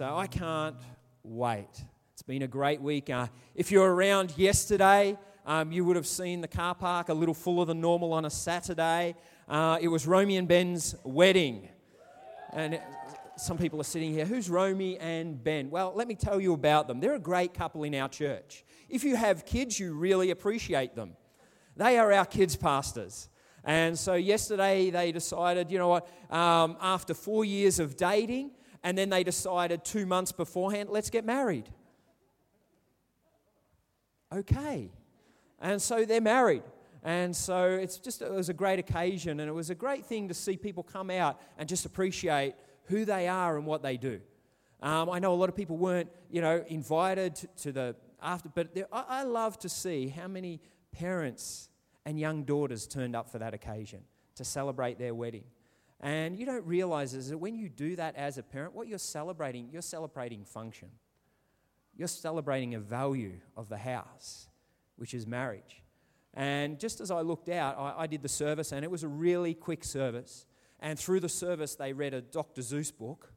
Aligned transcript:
so 0.00 0.16
I 0.16 0.28
can't 0.28 0.76
wait. 1.22 1.84
It's 2.14 2.22
been 2.22 2.40
a 2.40 2.46
great 2.48 2.80
week. 2.80 3.10
Uh, 3.10 3.26
if 3.54 3.70
you're 3.70 3.94
around 3.94 4.32
yesterday, 4.38 5.18
um, 5.44 5.72
you 5.72 5.84
would 5.84 5.96
have 5.96 6.06
seen 6.06 6.40
the 6.40 6.48
car 6.48 6.74
park 6.74 7.10
a 7.10 7.12
little 7.12 7.34
fuller 7.34 7.66
than 7.66 7.82
normal 7.82 8.14
on 8.14 8.24
a 8.24 8.30
Saturday. 8.30 9.14
Uh, 9.46 9.76
it 9.78 9.88
was 9.88 10.06
Romy 10.06 10.38
and 10.38 10.48
Ben's 10.48 10.94
wedding. 11.04 11.68
And 12.54 12.72
it, 12.72 12.82
some 13.36 13.58
people 13.58 13.78
are 13.78 13.84
sitting 13.84 14.14
here. 14.14 14.24
Who's 14.24 14.48
Romy 14.48 14.96
and 14.96 15.44
Ben? 15.44 15.68
Well, 15.68 15.92
let 15.94 16.08
me 16.08 16.14
tell 16.14 16.40
you 16.40 16.54
about 16.54 16.88
them. 16.88 17.00
They're 17.00 17.16
a 17.16 17.18
great 17.18 17.52
couple 17.52 17.82
in 17.84 17.94
our 17.94 18.08
church. 18.08 18.64
If 18.88 19.04
you 19.04 19.16
have 19.16 19.44
kids, 19.44 19.78
you 19.78 19.92
really 19.92 20.30
appreciate 20.30 20.94
them. 20.94 21.12
They 21.76 21.98
are 21.98 22.10
our 22.10 22.24
kids' 22.24 22.56
pastors. 22.56 23.28
And 23.64 23.98
so 23.98 24.14
yesterday 24.14 24.88
they 24.88 25.12
decided, 25.12 25.70
you 25.70 25.76
know 25.76 25.88
what, 25.88 26.08
um, 26.30 26.78
after 26.80 27.12
four 27.12 27.44
years 27.44 27.78
of 27.78 27.98
dating, 27.98 28.52
and 28.82 28.96
then 28.96 29.10
they 29.10 29.22
decided 29.22 29.84
two 29.84 30.06
months 30.06 30.32
beforehand, 30.32 30.88
let's 30.90 31.10
get 31.10 31.24
married. 31.24 31.68
Okay. 34.32 34.90
And 35.60 35.80
so 35.80 36.04
they're 36.04 36.20
married. 36.20 36.62
And 37.02 37.34
so 37.34 37.64
it's 37.64 37.98
just, 37.98 38.22
it 38.22 38.30
was 38.30 38.48
a 38.48 38.54
great 38.54 38.78
occasion, 38.78 39.40
and 39.40 39.48
it 39.48 39.52
was 39.52 39.70
a 39.70 39.74
great 39.74 40.04
thing 40.04 40.28
to 40.28 40.34
see 40.34 40.56
people 40.56 40.82
come 40.82 41.10
out 41.10 41.40
and 41.58 41.68
just 41.68 41.86
appreciate 41.86 42.54
who 42.84 43.04
they 43.04 43.28
are 43.28 43.56
and 43.56 43.66
what 43.66 43.82
they 43.82 43.96
do. 43.96 44.20
Um, 44.82 45.10
I 45.10 45.18
know 45.18 45.32
a 45.32 45.36
lot 45.36 45.48
of 45.48 45.56
people 45.56 45.76
weren't, 45.76 46.10
you 46.30 46.40
know, 46.40 46.64
invited 46.68 47.36
to 47.58 47.72
the 47.72 47.96
after, 48.22 48.50
but 48.50 48.74
there, 48.74 48.86
I, 48.92 49.04
I 49.08 49.22
love 49.22 49.58
to 49.60 49.68
see 49.68 50.08
how 50.08 50.28
many 50.28 50.60
parents 50.92 51.68
and 52.04 52.18
young 52.18 52.44
daughters 52.44 52.86
turned 52.86 53.16
up 53.16 53.30
for 53.30 53.38
that 53.38 53.54
occasion 53.54 54.00
to 54.36 54.44
celebrate 54.44 54.98
their 54.98 55.14
wedding. 55.14 55.44
And 56.00 56.38
you 56.38 56.46
don't 56.46 56.64
realize 56.66 57.12
is 57.12 57.28
that 57.28 57.38
when 57.38 57.56
you 57.56 57.68
do 57.68 57.94
that 57.96 58.16
as 58.16 58.38
a 58.38 58.42
parent, 58.42 58.74
what 58.74 58.88
you're 58.88 58.98
celebrating, 58.98 59.68
you're 59.70 59.82
celebrating 59.82 60.44
function. 60.44 60.88
You're 61.96 62.08
celebrating 62.08 62.74
a 62.74 62.80
value 62.80 63.34
of 63.56 63.68
the 63.68 63.76
house, 63.76 64.48
which 64.96 65.12
is 65.12 65.26
marriage. 65.26 65.82
And 66.32 66.78
just 66.78 67.00
as 67.00 67.10
I 67.10 67.20
looked 67.20 67.50
out, 67.50 67.76
I, 67.78 68.02
I 68.02 68.06
did 68.06 68.22
the 68.22 68.28
service, 68.28 68.72
and 68.72 68.84
it 68.84 68.90
was 68.90 69.02
a 69.02 69.08
really 69.08 69.52
quick 69.52 69.84
service. 69.84 70.46
And 70.78 70.98
through 70.98 71.20
the 71.20 71.28
service, 71.28 71.74
they 71.74 71.92
read 71.92 72.14
a 72.14 72.22
Dr. 72.22 72.62
Seuss 72.62 72.96
book. 72.96 73.32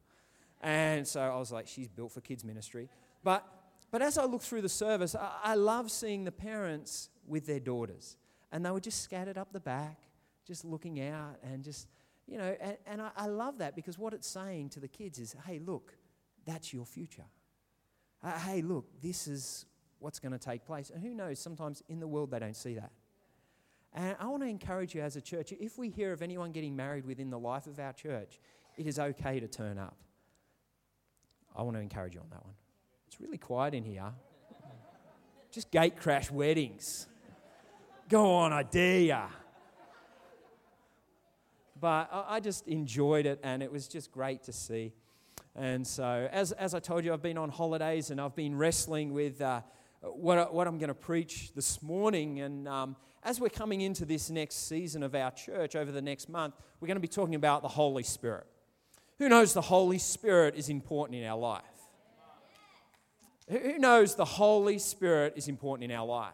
And 0.61 1.05
so 1.05 1.19
I 1.19 1.37
was 1.37 1.51
like, 1.51 1.67
she's 1.67 1.89
built 1.89 2.13
for 2.13 2.21
kids' 2.21 2.45
ministry. 2.45 2.87
But, 3.23 3.45
but 3.91 4.01
as 4.01 4.17
I 4.17 4.23
looked 4.23 4.45
through 4.45 4.61
the 4.61 4.69
service, 4.69 5.15
I, 5.15 5.31
I 5.43 5.55
love 5.55 5.91
seeing 5.91 6.23
the 6.23 6.31
parents 6.31 7.09
with 7.27 7.45
their 7.45 7.59
daughters. 7.59 8.15
And 8.53 8.65
they 8.65 8.71
were 8.71 8.79
just 8.79 9.01
scattered 9.01 9.37
up 9.37 9.51
the 9.51 9.59
back, 9.59 9.97
just 10.47 10.63
looking 10.63 11.01
out 11.01 11.35
and 11.43 11.63
just, 11.63 11.89
you 12.27 12.37
know, 12.37 12.55
and, 12.59 12.77
and 12.85 13.01
I, 13.01 13.11
I 13.15 13.25
love 13.27 13.57
that 13.59 13.75
because 13.75 13.97
what 13.97 14.13
it's 14.13 14.27
saying 14.27 14.69
to 14.69 14.79
the 14.79 14.87
kids 14.87 15.19
is, 15.19 15.35
hey, 15.45 15.59
look, 15.59 15.93
that's 16.45 16.73
your 16.73 16.85
future. 16.85 17.25
Uh, 18.23 18.37
hey, 18.39 18.61
look, 18.61 18.85
this 19.01 19.27
is 19.27 19.65
what's 19.99 20.19
going 20.19 20.31
to 20.31 20.39
take 20.39 20.65
place. 20.65 20.89
And 20.89 21.01
who 21.01 21.13
knows, 21.13 21.39
sometimes 21.39 21.83
in 21.89 21.99
the 21.99 22.07
world 22.07 22.31
they 22.31 22.39
don't 22.39 22.55
see 22.55 22.75
that. 22.75 22.91
And 23.93 24.15
I 24.19 24.27
want 24.27 24.41
to 24.43 24.49
encourage 24.49 24.95
you 24.95 25.01
as 25.01 25.15
a 25.15 25.21
church 25.21 25.53
if 25.59 25.77
we 25.77 25.89
hear 25.89 26.13
of 26.13 26.21
anyone 26.21 26.51
getting 26.51 26.75
married 26.75 27.05
within 27.05 27.29
the 27.29 27.37
life 27.37 27.67
of 27.67 27.79
our 27.79 27.93
church, 27.93 28.39
it 28.77 28.87
is 28.87 28.97
okay 28.97 29.39
to 29.39 29.47
turn 29.47 29.77
up. 29.77 29.97
I 31.55 31.61
want 31.61 31.75
to 31.75 31.81
encourage 31.81 32.15
you 32.15 32.21
on 32.21 32.29
that 32.31 32.43
one. 32.43 32.55
It's 33.07 33.21
really 33.21 33.37
quiet 33.37 33.75
in 33.75 33.83
here. 33.83 34.11
Just 35.51 35.69
gate 35.69 35.97
crash 35.97 36.31
weddings. 36.31 37.07
Go 38.09 38.33
on, 38.33 38.51
I 38.51 38.63
dare 38.63 38.99
ya. 38.99 39.27
But 41.83 42.07
I 42.13 42.39
just 42.39 42.65
enjoyed 42.65 43.25
it, 43.25 43.41
and 43.43 43.61
it 43.61 43.69
was 43.69 43.89
just 43.89 44.09
great 44.09 44.41
to 44.43 44.53
see. 44.53 44.93
And 45.53 45.85
so, 45.85 46.29
as, 46.31 46.53
as 46.53 46.73
I 46.73 46.79
told 46.79 47.03
you, 47.03 47.11
I've 47.11 47.21
been 47.21 47.37
on 47.37 47.49
holidays 47.49 48.09
and 48.09 48.21
I've 48.21 48.37
been 48.37 48.57
wrestling 48.57 49.11
with 49.11 49.41
uh, 49.41 49.59
what, 49.99 50.53
what 50.53 50.65
I'm 50.65 50.77
going 50.77 50.87
to 50.87 50.93
preach 50.93 51.51
this 51.53 51.83
morning. 51.83 52.39
And 52.39 52.69
um, 52.69 52.95
as 53.21 53.41
we're 53.41 53.49
coming 53.49 53.81
into 53.81 54.05
this 54.05 54.29
next 54.29 54.69
season 54.69 55.03
of 55.03 55.13
our 55.13 55.31
church 55.31 55.75
over 55.75 55.91
the 55.91 56.01
next 56.01 56.29
month, 56.29 56.55
we're 56.79 56.87
going 56.87 56.95
to 56.95 57.01
be 57.01 57.07
talking 57.09 57.35
about 57.35 57.61
the 57.61 57.67
Holy 57.67 58.03
Spirit. 58.03 58.47
Who 59.19 59.27
knows 59.27 59.53
the 59.53 59.59
Holy 59.59 59.99
Spirit 59.99 60.55
is 60.55 60.69
important 60.69 61.19
in 61.19 61.27
our 61.27 61.37
life? 61.37 61.63
Who 63.49 63.77
knows 63.77 64.15
the 64.15 64.23
Holy 64.23 64.79
Spirit 64.79 65.33
is 65.35 65.49
important 65.49 65.91
in 65.91 65.97
our 65.97 66.05
life? 66.05 66.33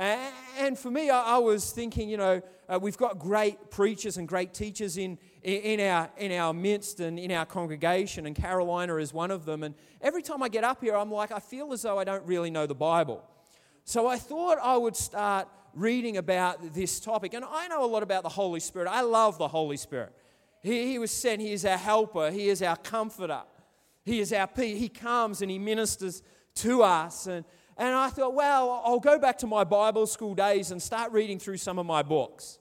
And 0.00 0.78
for 0.78 0.90
me, 0.90 1.10
I 1.10 1.36
was 1.36 1.72
thinking, 1.72 2.08
you 2.08 2.16
know, 2.16 2.40
uh, 2.70 2.78
we've 2.80 2.96
got 2.96 3.18
great 3.18 3.70
preachers 3.70 4.16
and 4.16 4.26
great 4.26 4.54
teachers 4.54 4.96
in, 4.96 5.18
in, 5.42 5.78
our, 5.80 6.08
in 6.16 6.32
our 6.32 6.54
midst 6.54 7.00
and 7.00 7.18
in 7.18 7.30
our 7.30 7.44
congregation, 7.44 8.24
and 8.24 8.34
Carolina 8.34 8.96
is 8.96 9.12
one 9.12 9.30
of 9.30 9.44
them. 9.44 9.62
And 9.62 9.74
every 10.00 10.22
time 10.22 10.42
I 10.42 10.48
get 10.48 10.64
up 10.64 10.80
here, 10.80 10.96
I'm 10.96 11.10
like, 11.10 11.32
I 11.32 11.38
feel 11.38 11.70
as 11.74 11.82
though 11.82 11.98
I 11.98 12.04
don't 12.04 12.24
really 12.24 12.50
know 12.50 12.66
the 12.66 12.74
Bible. 12.74 13.22
So 13.84 14.06
I 14.06 14.16
thought 14.16 14.56
I 14.62 14.74
would 14.74 14.96
start 14.96 15.48
reading 15.74 16.16
about 16.16 16.72
this 16.72 16.98
topic. 16.98 17.34
And 17.34 17.44
I 17.44 17.68
know 17.68 17.84
a 17.84 17.86
lot 17.86 18.02
about 18.02 18.22
the 18.22 18.30
Holy 18.30 18.60
Spirit. 18.60 18.88
I 18.88 19.02
love 19.02 19.36
the 19.36 19.48
Holy 19.48 19.76
Spirit. 19.76 20.14
He, 20.62 20.92
he 20.92 20.98
was 20.98 21.10
sent, 21.10 21.42
He 21.42 21.52
is 21.52 21.66
our 21.66 21.76
helper, 21.76 22.30
He 22.30 22.48
is 22.48 22.62
our 22.62 22.76
comforter, 22.76 23.42
He 24.04 24.20
is 24.20 24.32
our 24.32 24.46
peace. 24.46 24.78
He 24.78 24.88
comes 24.88 25.42
and 25.42 25.50
He 25.50 25.58
ministers 25.58 26.22
to 26.54 26.84
us. 26.84 27.26
And, 27.26 27.44
and 27.80 27.94
I 27.94 28.10
thought, 28.10 28.34
well, 28.34 28.82
I'll 28.84 29.00
go 29.00 29.18
back 29.18 29.38
to 29.38 29.46
my 29.46 29.64
Bible 29.64 30.06
school 30.06 30.34
days 30.34 30.70
and 30.70 30.82
start 30.82 31.12
reading 31.12 31.38
through 31.38 31.56
some 31.56 31.78
of 31.78 31.86
my 31.86 32.02
books. 32.02 32.58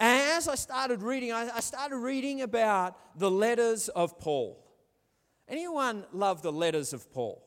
And 0.00 0.22
as 0.30 0.48
I 0.48 0.54
started 0.54 1.02
reading, 1.02 1.32
I 1.32 1.60
started 1.60 1.98
reading 1.98 2.40
about 2.40 2.96
the 3.18 3.30
letters 3.30 3.90
of 3.90 4.18
Paul. 4.18 4.58
Anyone 5.46 6.06
love 6.14 6.40
the 6.40 6.50
letters 6.50 6.94
of 6.94 7.12
Paul? 7.12 7.44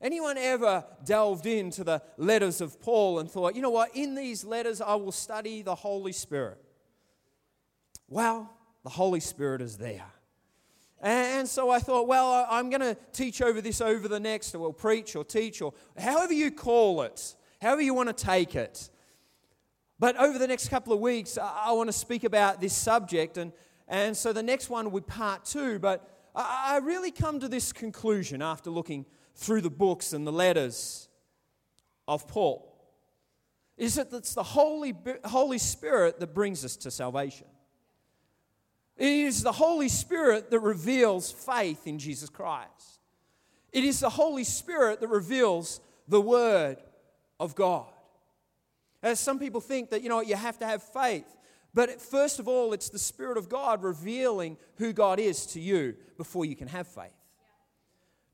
Anyone 0.00 0.38
ever 0.38 0.86
delved 1.04 1.44
into 1.44 1.84
the 1.84 2.02
letters 2.16 2.62
of 2.62 2.80
Paul 2.80 3.18
and 3.18 3.30
thought, 3.30 3.54
you 3.54 3.60
know 3.60 3.70
what, 3.70 3.94
in 3.94 4.14
these 4.14 4.46
letters 4.46 4.80
I 4.80 4.94
will 4.94 5.12
study 5.12 5.60
the 5.60 5.74
Holy 5.74 6.12
Spirit? 6.12 6.64
Well, 8.08 8.50
the 8.84 8.90
Holy 8.90 9.20
Spirit 9.20 9.60
is 9.60 9.76
there. 9.76 10.06
And 11.02 11.48
so 11.48 11.68
I 11.68 11.80
thought, 11.80 12.06
well, 12.06 12.46
I'm 12.48 12.70
going 12.70 12.80
to 12.80 12.96
teach 13.12 13.42
over 13.42 13.60
this 13.60 13.80
over 13.80 14.06
the 14.06 14.20
next, 14.20 14.54
or 14.54 14.60
we'll 14.60 14.72
preach 14.72 15.16
or 15.16 15.24
teach, 15.24 15.60
or 15.60 15.74
however 15.98 16.32
you 16.32 16.52
call 16.52 17.02
it, 17.02 17.34
however 17.60 17.82
you 17.82 17.92
want 17.92 18.16
to 18.16 18.24
take 18.24 18.54
it. 18.54 18.88
But 19.98 20.16
over 20.16 20.38
the 20.38 20.46
next 20.46 20.68
couple 20.68 20.92
of 20.92 21.00
weeks, 21.00 21.38
I 21.38 21.72
want 21.72 21.88
to 21.88 21.92
speak 21.92 22.22
about 22.24 22.60
this 22.60 22.72
subject. 22.72 23.36
And, 23.36 23.52
and 23.88 24.16
so 24.16 24.32
the 24.32 24.42
next 24.42 24.70
one 24.70 24.92
would 24.92 25.06
part 25.06 25.44
two. 25.44 25.80
But 25.80 26.08
I 26.34 26.78
really 26.82 27.10
come 27.10 27.40
to 27.40 27.48
this 27.48 27.72
conclusion 27.72 28.40
after 28.40 28.70
looking 28.70 29.04
through 29.34 29.60
the 29.62 29.70
books 29.70 30.12
and 30.12 30.26
the 30.26 30.32
letters 30.32 31.08
of 32.06 32.28
Paul 32.28 32.68
is 33.76 33.96
that 33.96 34.12
it's 34.12 34.34
the 34.34 34.42
Holy, 34.42 34.94
Holy 35.24 35.58
Spirit 35.58 36.20
that 36.20 36.34
brings 36.34 36.64
us 36.64 36.76
to 36.76 36.90
salvation. 36.90 37.46
It 38.96 39.08
is 39.08 39.42
the 39.42 39.52
Holy 39.52 39.88
Spirit 39.88 40.50
that 40.50 40.60
reveals 40.60 41.32
faith 41.32 41.86
in 41.86 41.98
Jesus 41.98 42.28
Christ. 42.28 43.00
It 43.72 43.84
is 43.84 44.00
the 44.00 44.10
Holy 44.10 44.44
Spirit 44.44 45.00
that 45.00 45.08
reveals 45.08 45.80
the 46.08 46.20
Word 46.20 46.76
of 47.40 47.54
God. 47.54 47.86
As 49.02 49.18
some 49.18 49.38
people 49.38 49.60
think 49.60 49.90
that, 49.90 50.02
you 50.02 50.08
know, 50.08 50.20
you 50.20 50.36
have 50.36 50.58
to 50.58 50.66
have 50.66 50.82
faith. 50.82 51.24
But 51.74 52.00
first 52.00 52.38
of 52.38 52.46
all, 52.46 52.72
it's 52.72 52.90
the 52.90 52.98
Spirit 52.98 53.38
of 53.38 53.48
God 53.48 53.82
revealing 53.82 54.58
who 54.76 54.92
God 54.92 55.18
is 55.18 55.46
to 55.46 55.60
you 55.60 55.96
before 56.18 56.44
you 56.44 56.54
can 56.54 56.68
have 56.68 56.86
faith, 56.86 57.10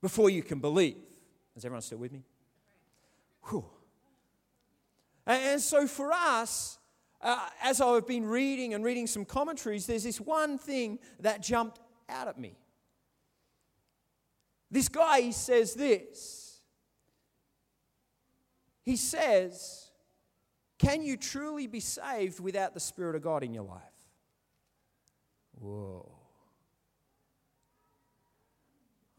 before 0.03 0.29
you 0.29 0.43
can 0.43 0.59
believe. 0.59 0.97
Is 1.57 1.65
everyone 1.65 1.83
still 1.83 1.99
with 1.99 2.13
me? 2.13 2.25
Whew. 3.49 3.65
And 5.25 5.61
so 5.61 5.87
for 5.87 6.13
us, 6.13 6.78
uh, 7.21 7.49
as 7.63 7.81
I've 7.81 8.07
been 8.07 8.27
reading 8.27 8.75
and 8.75 8.85
reading 8.85 9.07
some 9.07 9.25
commentaries, 9.25 9.87
there's 9.87 10.05
this 10.05 10.21
one 10.21 10.59
thing 10.59 10.99
that 11.21 11.43
jumped 11.43 11.81
out 12.09 12.29
at 12.29 12.39
me. 12.39 12.57
This 14.71 14.89
guy, 14.89 15.31
says 15.31 15.75
this. 15.75 16.61
He 18.83 18.97
says, 18.97 19.91
Can 20.79 21.03
you 21.03 21.17
truly 21.17 21.67
be 21.67 21.81
saved 21.81 22.41
without 22.41 22.75
the 22.75 22.81
Spirit 22.81 23.17
of 23.17 23.23
God 23.23 23.43
in 23.43 23.53
your 23.53 23.65
life? 23.65 23.83
Whoa. 25.59 26.11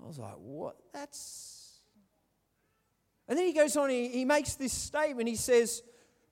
I 0.02 0.08
was 0.08 0.20
like, 0.20 0.36
What? 0.38 0.78
That's. 0.94 1.58
And 3.28 3.38
then 3.38 3.46
he 3.46 3.54
goes 3.54 3.78
on, 3.78 3.90
he, 3.90 4.08
he 4.08 4.26
makes 4.26 4.56
this 4.56 4.74
statement. 4.74 5.30
He 5.30 5.36
says, 5.36 5.84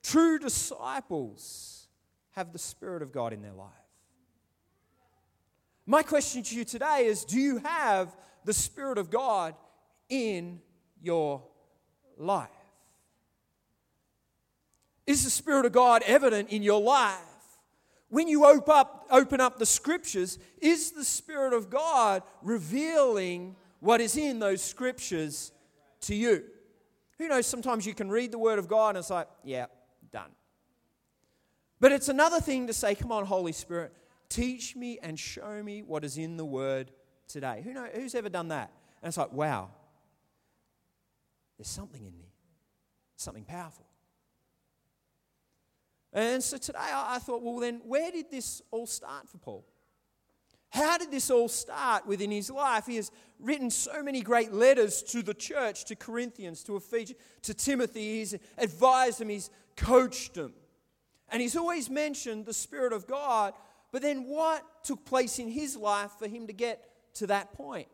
True 0.08 0.38
disciples 0.38 1.86
have 2.30 2.54
the 2.54 2.58
Spirit 2.58 3.02
of 3.02 3.12
God 3.12 3.34
in 3.34 3.42
their 3.42 3.52
life. 3.52 3.68
My 5.84 6.02
question 6.02 6.42
to 6.44 6.56
you 6.56 6.64
today 6.64 7.04
is 7.04 7.26
Do 7.26 7.38
you 7.38 7.58
have 7.58 8.16
the 8.46 8.54
Spirit 8.54 8.96
of 8.96 9.10
God 9.10 9.54
in 10.08 10.62
your 11.02 11.42
life? 12.16 12.48
Is 15.06 15.24
the 15.24 15.30
Spirit 15.30 15.66
of 15.66 15.72
God 15.72 16.02
evident 16.06 16.48
in 16.48 16.62
your 16.62 16.80
life 16.80 17.18
when 18.08 18.28
you 18.28 18.46
open 18.46 18.74
up, 18.74 19.06
open 19.10 19.42
up 19.42 19.58
the 19.58 19.66
scriptures, 19.66 20.38
is 20.62 20.92
the 20.92 21.04
Spirit 21.04 21.52
of 21.52 21.68
God 21.68 22.22
revealing 22.42 23.56
what 23.80 24.00
is 24.00 24.16
in 24.16 24.38
those 24.38 24.62
scriptures 24.62 25.52
to 26.00 26.14
you? 26.14 26.44
Who 27.18 27.28
knows, 27.28 27.46
sometimes 27.46 27.84
you 27.84 27.92
can 27.92 28.08
read 28.08 28.32
the 28.32 28.38
Word 28.38 28.58
of 28.58 28.68
God 28.68 28.90
and 28.90 28.98
it's 28.98 29.10
like, 29.10 29.28
yeah, 29.44 29.66
done. 30.10 30.30
But 31.80 31.92
it's 31.92 32.08
another 32.08 32.40
thing 32.40 32.66
to 32.66 32.72
say, 32.72 32.94
come 32.94 33.12
on, 33.12 33.24
Holy 33.24 33.52
Spirit, 33.52 33.92
teach 34.28 34.74
me 34.74 34.98
and 35.02 35.18
show 35.18 35.62
me 35.62 35.82
what 35.82 36.04
is 36.04 36.18
in 36.18 36.36
the 36.36 36.44
Word 36.44 36.90
today. 37.28 37.62
Who 37.64 37.72
knows, 37.72 37.90
who's 37.94 38.14
ever 38.14 38.28
done 38.28 38.48
that? 38.48 38.72
And 39.02 39.08
it's 39.08 39.16
like, 39.16 39.32
wow, 39.32 39.70
there's 41.56 41.68
something 41.68 42.04
in 42.04 42.18
me, 42.18 42.32
something 43.16 43.44
powerful. 43.44 43.86
And 46.12 46.42
so 46.42 46.56
today 46.56 46.78
I 46.80 47.18
thought, 47.18 47.42
well, 47.42 47.58
then 47.58 47.80
where 47.84 48.10
did 48.10 48.30
this 48.30 48.62
all 48.70 48.86
start 48.86 49.28
for 49.28 49.38
Paul? 49.38 49.64
How 50.70 50.98
did 50.98 51.10
this 51.10 51.30
all 51.30 51.48
start 51.48 52.06
within 52.06 52.30
his 52.30 52.50
life? 52.50 52.86
He 52.86 52.96
has 52.96 53.10
written 53.38 53.70
so 53.70 54.02
many 54.02 54.20
great 54.20 54.52
letters 54.52 55.02
to 55.04 55.22
the 55.22 55.32
church, 55.32 55.84
to 55.86 55.96
Corinthians, 55.96 56.62
to 56.64 56.76
Ephesians, 56.76 57.18
to 57.42 57.54
Timothy. 57.54 58.18
He's 58.18 58.34
advised 58.58 59.20
them, 59.20 59.30
he's 59.30 59.50
coached 59.78 60.36
him. 60.36 60.52
And 61.30 61.42
he's 61.42 61.56
always 61.56 61.88
mentioned 61.88 62.46
the 62.46 62.54
Spirit 62.54 62.92
of 62.92 63.06
God. 63.06 63.54
But 63.92 64.02
then 64.02 64.24
what 64.24 64.62
took 64.84 65.04
place 65.04 65.38
in 65.38 65.48
his 65.48 65.76
life 65.76 66.12
for 66.18 66.28
him 66.28 66.46
to 66.46 66.52
get 66.52 66.82
to 67.14 67.26
that 67.28 67.52
point? 67.52 67.88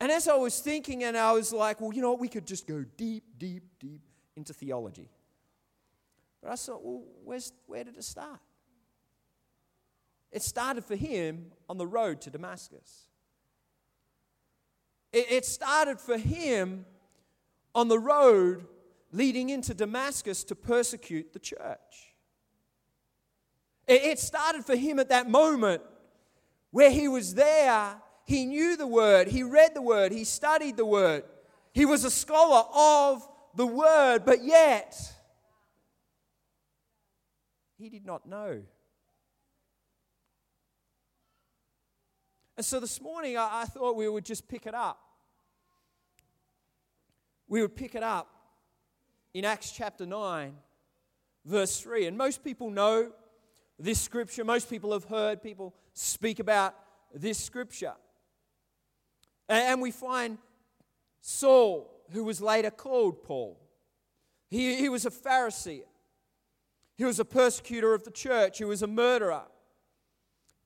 And 0.00 0.10
as 0.10 0.28
I 0.28 0.34
was 0.34 0.58
thinking, 0.60 1.04
and 1.04 1.16
I 1.16 1.32
was 1.32 1.52
like, 1.52 1.80
well, 1.80 1.92
you 1.92 2.02
know 2.02 2.10
what, 2.10 2.20
we 2.20 2.28
could 2.28 2.46
just 2.46 2.66
go 2.66 2.84
deep, 2.96 3.24
deep, 3.38 3.62
deep 3.78 4.02
into 4.36 4.52
theology. 4.52 5.08
But 6.42 6.52
I 6.52 6.56
thought, 6.56 6.84
well, 6.84 7.02
where 7.66 7.84
did 7.84 7.96
it 7.96 8.04
start? 8.04 8.40
It 10.30 10.42
started 10.42 10.84
for 10.84 10.96
him 10.96 11.52
on 11.68 11.78
the 11.78 11.86
road 11.86 12.20
to 12.22 12.30
Damascus. 12.30 13.06
It, 15.12 15.30
it 15.30 15.46
started 15.46 16.00
for 16.00 16.18
him 16.18 16.84
on 17.74 17.88
the 17.88 17.98
road 17.98 18.66
leading 19.14 19.48
into 19.50 19.72
Damascus 19.72 20.42
to 20.42 20.56
persecute 20.56 21.32
the 21.32 21.38
church. 21.38 22.14
It, 23.86 24.18
started 24.18 24.64
for 24.64 24.74
him 24.74 24.98
at 24.98 25.10
that 25.10 25.30
moment 25.30 25.82
where 26.72 26.90
he 26.90 27.06
was 27.06 27.34
there. 27.34 27.94
He 28.26 28.44
knew 28.44 28.76
the 28.76 28.86
word, 28.86 29.28
he 29.28 29.42
read 29.42 29.74
the 29.74 29.82
word, 29.82 30.10
he 30.10 30.24
studied 30.24 30.76
the 30.76 30.84
word. 30.84 31.22
He 31.72 31.84
was 31.84 32.04
a 32.04 32.10
scholar 32.10 32.64
of 32.74 33.28
the 33.54 33.66
word, 33.66 34.24
but 34.24 34.42
yet 34.42 34.96
he 37.78 37.88
did 37.88 38.04
not 38.04 38.26
know. 38.26 38.62
And 42.56 42.66
so 42.66 42.80
this 42.80 43.00
morning, 43.00 43.36
I 43.36 43.64
thought 43.66 43.94
we 43.96 44.08
would 44.08 44.24
just 44.24 44.48
pick 44.48 44.66
it 44.66 44.74
up. 44.74 44.98
We 47.46 47.60
would 47.60 47.76
pick 47.76 47.94
it 47.94 48.02
up 48.02 48.33
in 49.34 49.44
Acts 49.44 49.72
chapter 49.72 50.06
9, 50.06 50.54
verse 51.44 51.80
3. 51.80 52.06
And 52.06 52.16
most 52.16 52.44
people 52.44 52.70
know 52.70 53.10
this 53.78 54.00
scripture, 54.00 54.44
most 54.44 54.70
people 54.70 54.92
have 54.92 55.04
heard 55.04 55.42
people 55.42 55.74
speak 55.92 56.38
about 56.38 56.74
this 57.12 57.36
scripture. 57.38 57.94
And 59.48 59.82
we 59.82 59.90
find 59.90 60.38
Saul, 61.20 61.90
who 62.12 62.24
was 62.24 62.40
later 62.40 62.70
called 62.70 63.24
Paul. 63.24 63.60
He, 64.48 64.76
he 64.76 64.88
was 64.88 65.04
a 65.04 65.10
Pharisee. 65.10 65.82
He 66.96 67.04
was 67.04 67.18
a 67.18 67.24
persecutor 67.24 67.92
of 67.92 68.04
the 68.04 68.12
church. 68.12 68.58
He 68.58 68.64
was 68.64 68.82
a 68.82 68.86
murderer. 68.86 69.42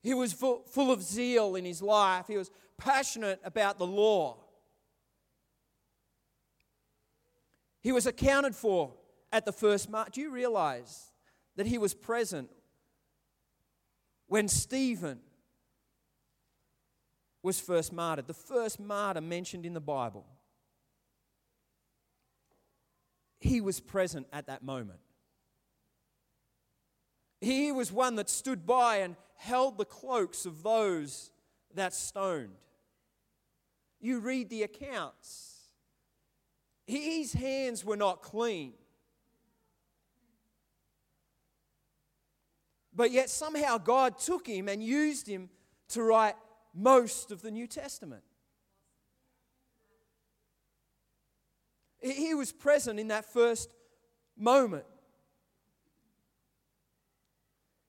He 0.01 0.13
was 0.13 0.31
full, 0.31 0.63
full 0.67 0.91
of 0.91 1.01
zeal 1.01 1.55
in 1.55 1.65
his 1.65 1.81
life. 1.81 2.27
He 2.27 2.37
was 2.37 2.51
passionate 2.77 3.41
about 3.43 3.79
the 3.79 3.87
law. 3.87 4.37
He 7.81 7.91
was 7.91 8.05
accounted 8.05 8.55
for 8.55 8.93
at 9.31 9.45
the 9.45 9.51
first 9.51 9.89
march. 9.89 10.13
Do 10.13 10.21
you 10.21 10.31
realize 10.31 11.11
that 11.55 11.65
he 11.65 11.77
was 11.77 11.93
present 11.93 12.49
when 14.27 14.47
Stephen 14.47 15.19
was 17.41 17.59
first 17.59 17.93
martyred? 17.93 18.27
The 18.27 18.33
first 18.33 18.79
martyr 18.79 19.21
mentioned 19.21 19.65
in 19.65 19.73
the 19.73 19.79
Bible. 19.79 20.25
He 23.39 23.61
was 23.61 23.79
present 23.79 24.27
at 24.33 24.47
that 24.47 24.63
moment. 24.63 24.99
He 27.41 27.71
was 27.71 27.91
one 27.91 28.15
that 28.15 28.29
stood 28.29 28.65
by 28.65 28.97
and 28.97 29.15
held 29.37 29.77
the 29.77 29.85
cloaks 29.85 30.45
of 30.45 30.61
those 30.61 31.31
that 31.73 31.93
stoned. 31.93 32.57
You 34.01 34.19
read 34.19 34.49
the 34.49 34.63
accounts. 34.63 35.48
His 36.89 37.33
hands 37.33 37.85
were 37.85 37.95
not 37.95 38.23
clean. 38.23 38.73
But 42.95 43.11
yet 43.11 43.29
somehow 43.29 43.77
God 43.77 44.17
took 44.17 44.47
him 44.47 44.67
and 44.67 44.81
used 44.81 45.27
him 45.27 45.49
to 45.89 46.01
write 46.01 46.33
most 46.73 47.29
of 47.29 47.43
the 47.43 47.51
New 47.51 47.67
Testament. 47.67 48.23
He 51.99 52.33
was 52.33 52.51
present 52.51 52.99
in 52.99 53.09
that 53.09 53.31
first 53.31 53.69
moment. 54.35 54.85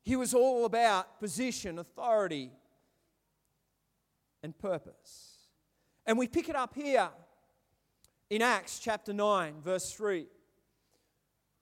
He 0.03 0.15
was 0.15 0.35
all 0.35 0.67
about 0.67 1.21
position, 1.21 1.79
authority, 1.79 2.51
and 4.43 4.57
purpose. 4.59 5.39
And 6.05 6.19
we 6.19 6.29
pick 6.29 6.51
it 6.51 6.57
up 6.57 6.75
here 6.75 7.09
in 8.31 8.43
Acts 8.43 8.79
chapter 8.79 9.13
9, 9.13 9.55
verse 9.63 9.93
3. 9.93 10.27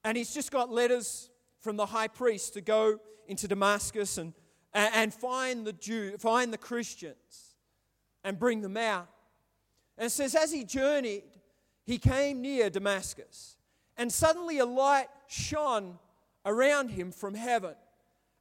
And 0.04 0.16
he's 0.16 0.32
just 0.32 0.52
got 0.52 0.70
letters 0.70 1.30
from 1.60 1.76
the 1.76 1.86
high 1.86 2.08
priest 2.08 2.54
to 2.54 2.60
go 2.60 3.00
into 3.26 3.48
Damascus 3.48 4.18
and, 4.18 4.34
and 4.74 5.12
find 5.12 5.66
the 5.66 5.72
Jew, 5.72 6.16
find 6.18 6.52
the 6.52 6.58
Christians 6.58 7.56
and 8.22 8.38
bring 8.38 8.60
them 8.60 8.76
out. 8.76 9.08
And 9.96 10.06
it 10.06 10.10
says, 10.10 10.34
as 10.34 10.52
he 10.52 10.64
journeyed, 10.64 11.24
he 11.84 11.98
came 11.98 12.42
near 12.42 12.68
Damascus, 12.68 13.56
and 13.96 14.12
suddenly 14.12 14.58
a 14.58 14.66
light 14.66 15.08
shone 15.26 15.98
around 16.44 16.90
him 16.90 17.10
from 17.10 17.34
heaven. 17.34 17.74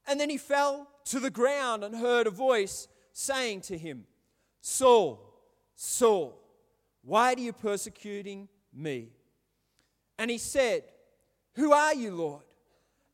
And 0.05 0.19
then 0.19 0.29
he 0.29 0.37
fell 0.37 0.87
to 1.05 1.19
the 1.19 1.29
ground 1.29 1.83
and 1.83 1.95
heard 1.95 2.27
a 2.27 2.31
voice 2.31 2.89
saying 3.13 3.61
to 3.61 3.77
him, 3.77 4.05
Saul, 4.61 5.19
Saul, 5.75 6.37
why 7.07 7.31
are 7.31 7.39
you 7.39 7.53
persecuting 7.53 8.49
me? 8.73 9.13
And 10.19 10.29
he 10.29 10.37
said, 10.37 10.83
Who 11.55 11.71
are 11.71 11.93
you, 11.93 12.13
Lord? 12.13 12.43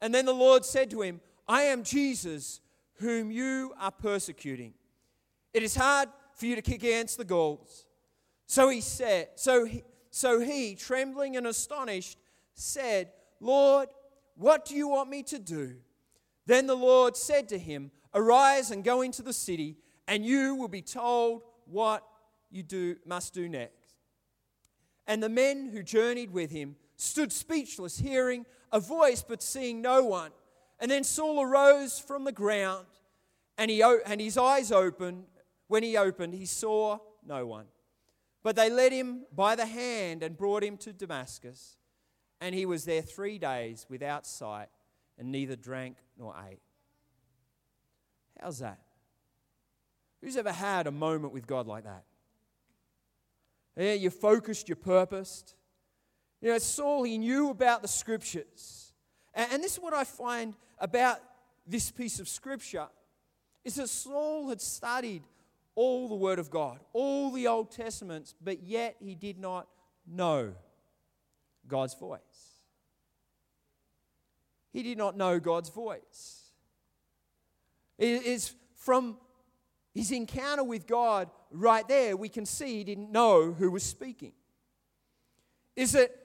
And 0.01 0.11
then 0.13 0.25
the 0.25 0.33
Lord 0.33 0.65
said 0.65 0.89
to 0.89 1.01
him, 1.01 1.21
I 1.47 1.61
am 1.63 1.83
Jesus, 1.83 2.59
whom 2.95 3.29
you 3.29 3.71
are 3.79 3.91
persecuting. 3.91 4.73
It 5.53 5.61
is 5.61 5.75
hard 5.75 6.09
for 6.33 6.47
you 6.47 6.55
to 6.55 6.63
kick 6.63 6.81
against 6.81 7.19
the 7.19 7.23
goals. 7.23 7.85
So 8.47 8.67
he 8.69 8.81
said, 8.81 9.29
so 9.35 9.65
he, 9.65 9.83
so 10.09 10.39
he, 10.39 10.73
trembling 10.73 11.37
and 11.37 11.45
astonished, 11.45 12.17
said, 12.55 13.11
Lord, 13.39 13.89
what 14.35 14.65
do 14.65 14.73
you 14.75 14.87
want 14.87 15.11
me 15.11 15.21
to 15.23 15.37
do? 15.37 15.75
Then 16.47 16.65
the 16.65 16.75
Lord 16.75 17.15
said 17.15 17.47
to 17.49 17.59
him, 17.59 17.91
Arise 18.15 18.71
and 18.71 18.83
go 18.83 19.03
into 19.03 19.21
the 19.21 19.33
city, 19.33 19.77
and 20.07 20.25
you 20.25 20.55
will 20.55 20.67
be 20.67 20.81
told 20.81 21.43
what 21.65 22.03
you 22.49 22.63
do, 22.63 22.95
must 23.05 23.35
do 23.35 23.47
next. 23.47 23.82
And 25.07 25.21
the 25.21 25.29
men 25.29 25.69
who 25.69 25.83
journeyed 25.83 26.31
with 26.31 26.51
him 26.51 26.75
stood 26.95 27.31
speechless, 27.31 27.99
hearing 27.99 28.45
a 28.71 28.79
voice 28.79 29.23
but 29.27 29.43
seeing 29.43 29.81
no 29.81 30.03
one. 30.03 30.31
And 30.79 30.89
then 30.89 31.03
Saul 31.03 31.41
arose 31.41 31.99
from 31.99 32.23
the 32.23 32.31
ground, 32.31 32.85
and, 33.57 33.69
he, 33.69 33.81
and 33.81 34.19
his 34.19 34.37
eyes 34.37 34.71
opened. 34.71 35.25
When 35.67 35.83
he 35.83 35.97
opened, 35.97 36.33
he 36.33 36.45
saw 36.45 36.99
no 37.25 37.45
one. 37.45 37.65
But 38.43 38.55
they 38.55 38.69
led 38.69 38.91
him 38.91 39.23
by 39.33 39.55
the 39.55 39.65
hand 39.65 40.23
and 40.23 40.37
brought 40.37 40.63
him 40.63 40.77
to 40.77 40.93
Damascus. 40.93 41.77
And 42.41 42.53
he 42.53 42.65
was 42.65 42.83
there 42.83 43.01
three 43.01 43.37
days 43.37 43.85
without 43.89 44.27
sight 44.27 44.67
and 45.17 45.31
neither 45.31 45.55
drank 45.55 45.97
nor 46.17 46.35
ate. 46.49 46.59
How's 48.39 48.59
that? 48.59 48.79
Who's 50.21 50.35
ever 50.35 50.51
had 50.51 50.87
a 50.87 50.91
moment 50.91 51.33
with 51.33 51.47
God 51.47 51.67
like 51.67 51.85
that? 51.85 52.03
Yeah, 53.75 53.93
you're 53.93 54.11
focused, 54.11 54.69
you're 54.69 54.75
purposed. 54.75 55.55
You 56.41 56.49
know, 56.49 56.57
Saul, 56.57 57.03
he 57.03 57.17
knew 57.17 57.49
about 57.49 57.81
the 57.81 57.87
scriptures. 57.87 58.93
And 59.33 59.63
this 59.63 59.73
is 59.73 59.79
what 59.79 59.93
I 59.93 60.03
find 60.03 60.55
about 60.77 61.19
this 61.65 61.89
piece 61.91 62.19
of 62.19 62.27
scripture 62.27 62.87
is 63.63 63.75
that 63.75 63.89
Saul 63.89 64.49
had 64.49 64.61
studied 64.61 65.23
all 65.75 66.07
the 66.07 66.15
Word 66.15 66.37
of 66.37 66.49
God, 66.51 66.79
all 66.91 67.31
the 67.31 67.47
Old 67.47 67.71
Testaments, 67.71 68.35
but 68.41 68.61
yet 68.61 68.97
he 68.99 69.15
did 69.15 69.39
not 69.39 69.67
know 70.05 70.53
God's 71.67 71.95
voice. 71.95 72.19
He 74.71 74.83
did 74.83 74.97
not 74.97 75.15
know 75.15 75.39
God's 75.39 75.69
voice. 75.69 76.51
It 77.97 78.23
is 78.23 78.53
from 78.75 79.17
his 79.93 80.11
encounter 80.11 80.63
with 80.63 80.87
God 80.87 81.29
right 81.51 81.87
there, 81.87 82.17
we 82.17 82.29
can 82.29 82.45
see 82.45 82.77
he 82.77 82.83
didn't 82.83 83.11
know 83.11 83.53
who 83.53 83.69
was 83.71 83.83
speaking. 83.83 84.33
Is 85.75 85.95
it 85.95 86.19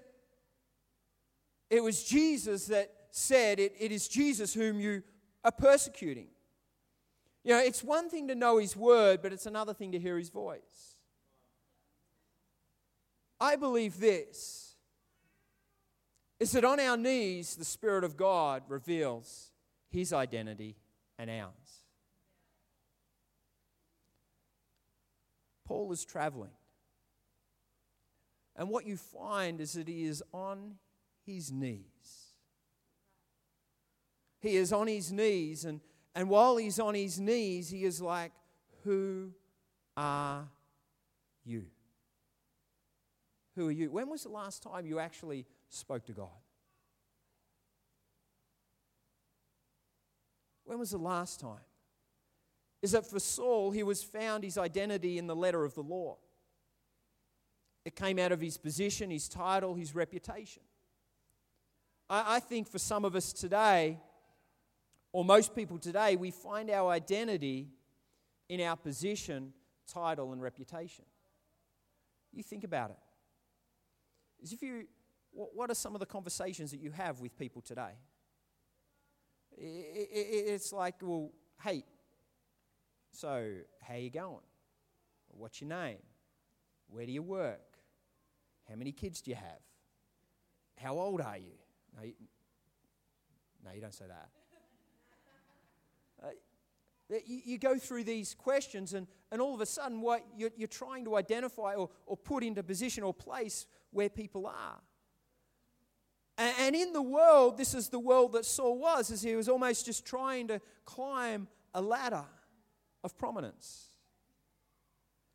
it 1.71 1.83
was 1.83 2.05
Jesus 2.05 2.67
that 2.67 2.91
said, 3.11 3.59
it, 3.59 3.75
it 3.79 3.93
is 3.93 4.09
Jesus 4.09 4.55
whom 4.55 4.81
you 4.81 5.03
are 5.45 5.53
persecuting. 5.53 6.29
You 7.45 7.55
know, 7.55 7.61
it's 7.61 7.85
one 7.85 8.09
thing 8.09 8.29
to 8.29 8.35
know 8.35 8.59
his 8.59 8.77
word, 8.77 9.21
but 9.23 9.33
it's 9.33 9.47
another 9.47 9.75
thing 9.75 9.93
to 9.93 9.99
hear 9.99 10.19
his 10.19 10.31
voice. 10.31 10.97
I 13.41 13.57
believe 13.57 14.01
this 14.01 14.77
is 16.41 16.53
that 16.53 16.65
on 16.65 16.79
our 16.81 16.97
knees, 16.97 17.57
the 17.57 17.65
Spirit 17.65 18.05
of 18.05 18.17
God 18.17 18.63
reveals 18.69 19.51
his 19.91 20.13
identity 20.13 20.77
and 21.19 21.29
ours. 21.31 21.53
Paul 25.69 25.93
is 25.93 26.07
traveling. 26.07 26.51
And 28.57 28.71
what 28.71 28.87
you 28.87 28.97
find 28.97 29.61
is 29.61 29.75
that 29.75 29.87
he 29.87 30.05
is 30.05 30.23
on 30.33 30.77
his 31.27 31.53
knees. 31.53 31.85
He 34.41 34.57
is 34.57 34.73
on 34.73 34.87
his 34.87 35.13
knees, 35.13 35.67
and, 35.67 35.81
and 36.15 36.31
while 36.31 36.57
he's 36.57 36.81
on 36.81 36.95
his 36.95 37.21
knees, 37.21 37.69
he 37.69 37.85
is 37.85 38.01
like, 38.01 38.33
Who 38.85 39.33
are 39.95 40.49
you? 41.45 41.67
Who 43.55 43.69
are 43.69 43.73
you? 43.73 43.91
When 43.91 44.09
was 44.09 44.23
the 44.23 44.31
last 44.31 44.63
time 44.63 44.87
you 44.87 44.99
actually 44.99 45.45
spoke 45.69 46.07
to 46.07 46.13
God? 46.13 46.29
When 50.65 50.79
was 50.79 50.93
the 50.93 50.99
last 50.99 51.41
time? 51.41 51.68
Is 52.81 52.93
that 52.93 53.07
for 53.07 53.19
Saul, 53.19 53.71
he 53.71 53.83
was 53.83 54.03
found 54.03 54.45
his 54.45 54.57
identity 54.57 55.19
in 55.19 55.27
the 55.27 55.35
letter 55.35 55.65
of 55.65 55.75
the 55.75 55.83
law. 55.83 56.19
It 57.85 57.97
came 57.97 58.19
out 58.19 58.33
of 58.33 58.41
his 58.41 58.57
position, 58.57 59.11
his 59.11 59.29
title, 59.29 59.75
his 59.75 59.95
reputation. 59.95 60.63
I, 62.09 62.37
I 62.37 62.41
think 62.41 62.69
for 62.69 62.79
some 62.79 63.05
of 63.05 63.17
us 63.17 63.33
today, 63.33 63.99
or 65.13 65.25
most 65.25 65.57
people 65.57 65.79
today, 65.79 66.17
we 66.17 66.31
find 66.31 66.71
our 66.71 66.91
identity 66.91 67.69
in 68.49 68.61
our 68.61 68.77
position, 68.77 69.53
title, 69.93 70.33
and 70.33 70.41
reputation. 70.41 71.05
You 72.33 72.43
think 72.43 72.63
about 72.65 72.91
it. 72.91 72.99
As 74.43 74.53
if 74.53 74.63
you, 74.63 74.87
what 75.33 75.71
are 75.71 75.75
some 75.75 75.95
of 75.95 76.01
the 76.01 76.07
conversations 76.07 76.71
that 76.71 76.81
you 76.81 76.91
have 76.91 77.21
with 77.21 77.37
people 77.37 77.63
today? 77.63 77.93
It's 79.57 80.73
like, 80.73 80.97
well, 81.03 81.33
hey, 81.63 81.85
so 83.11 83.55
how 83.83 83.95
you 83.95 84.11
going? 84.11 84.37
What's 85.29 85.61
your 85.61 85.69
name? 85.69 85.99
Where 86.88 87.07
do 87.07 87.12
you 87.12 87.23
work? 87.23 87.79
How 88.69 88.77
many 88.77 88.93
kids 88.93 89.21
do 89.21 89.31
you 89.31 89.37
have? 89.37 89.61
How 90.77 90.99
old 90.99 91.21
are 91.21 91.37
you? 91.37 91.57
No, 91.97 92.05
you, 92.05 92.15
no, 93.65 93.73
you 93.73 93.81
don't 93.81 93.95
say 93.95 94.07
that. 94.07 94.29
Uh, 96.21 96.31
you, 97.25 97.41
you, 97.45 97.59
go 97.59 97.79
through 97.79 98.03
these 98.03 98.35
questions, 98.35 98.93
and, 98.93 99.07
and 99.31 99.41
all 99.41 99.55
of 99.55 99.61
a 99.61 99.67
sudden, 99.67 100.00
what 100.00 100.27
you're, 100.37 100.50
you're 100.57 100.67
trying 100.67 101.05
to 101.05 101.17
identify 101.17 101.75
or, 101.75 101.88
or 102.07 102.17
put 102.17 102.43
into 102.43 102.61
position 102.65 103.05
or 103.05 103.15
place 103.15 103.67
where 103.93 104.09
people 104.09 104.49
are. 104.49 104.81
And, 106.37 106.55
and 106.59 106.77
in 106.77 106.93
the 106.93 107.00
world, 107.00 107.57
this 107.57 107.73
is 107.73 107.88
the 107.88 108.00
world 108.00 108.33
that 108.33 108.45
Saul 108.45 108.79
was, 108.79 109.12
as 109.12 109.23
he 109.23 109.37
was 109.37 109.49
almost 109.49 109.87
just 109.87 110.05
trying 110.05 110.49
to 110.49 110.61
climb 110.85 111.47
a 111.73 111.81
ladder 111.81 112.25
of 113.09 113.19
prominence. 113.19 113.91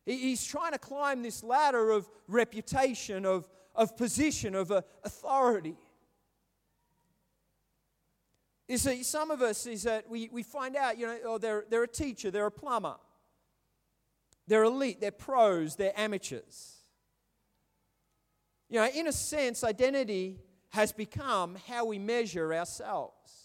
He's 0.06 0.44
trying 0.44 0.72
to 0.72 0.78
climb 0.78 1.22
this 1.22 1.42
ladder 1.42 1.90
of 1.90 2.08
reputation, 2.28 3.24
of, 3.24 3.48
of 3.74 3.96
position, 3.96 4.54
of 4.54 4.70
uh, 4.70 4.82
authority 5.02 5.76
You 8.68 8.78
see, 8.78 9.02
some 9.02 9.30
of 9.30 9.42
us 9.42 9.66
is 9.66 9.82
that 9.82 10.08
we, 10.08 10.28
we 10.32 10.42
find 10.42 10.74
out, 10.74 10.96
you 10.98 11.06
know, 11.06 11.18
oh, 11.26 11.38
they're, 11.38 11.64
they're 11.68 11.82
a 11.82 11.88
teacher, 11.88 12.30
they're 12.30 12.46
a 12.46 12.50
plumber, 12.50 12.96
they're 14.46 14.64
elite, 14.64 15.00
they're 15.00 15.10
pros, 15.10 15.76
they're 15.76 15.98
amateurs. 15.98 16.78
You 18.70 18.80
know, 18.80 18.88
in 18.88 19.06
a 19.06 19.12
sense, 19.12 19.62
identity 19.62 20.40
has 20.70 20.92
become 20.92 21.58
how 21.68 21.84
we 21.84 21.98
measure 21.98 22.54
ourselves. 22.54 23.43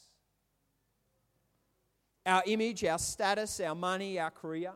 Our 2.30 2.44
image, 2.46 2.84
our 2.86 3.00
status, 3.00 3.60
our 3.60 3.74
money, 3.74 4.20
our 4.20 4.30
career, 4.30 4.74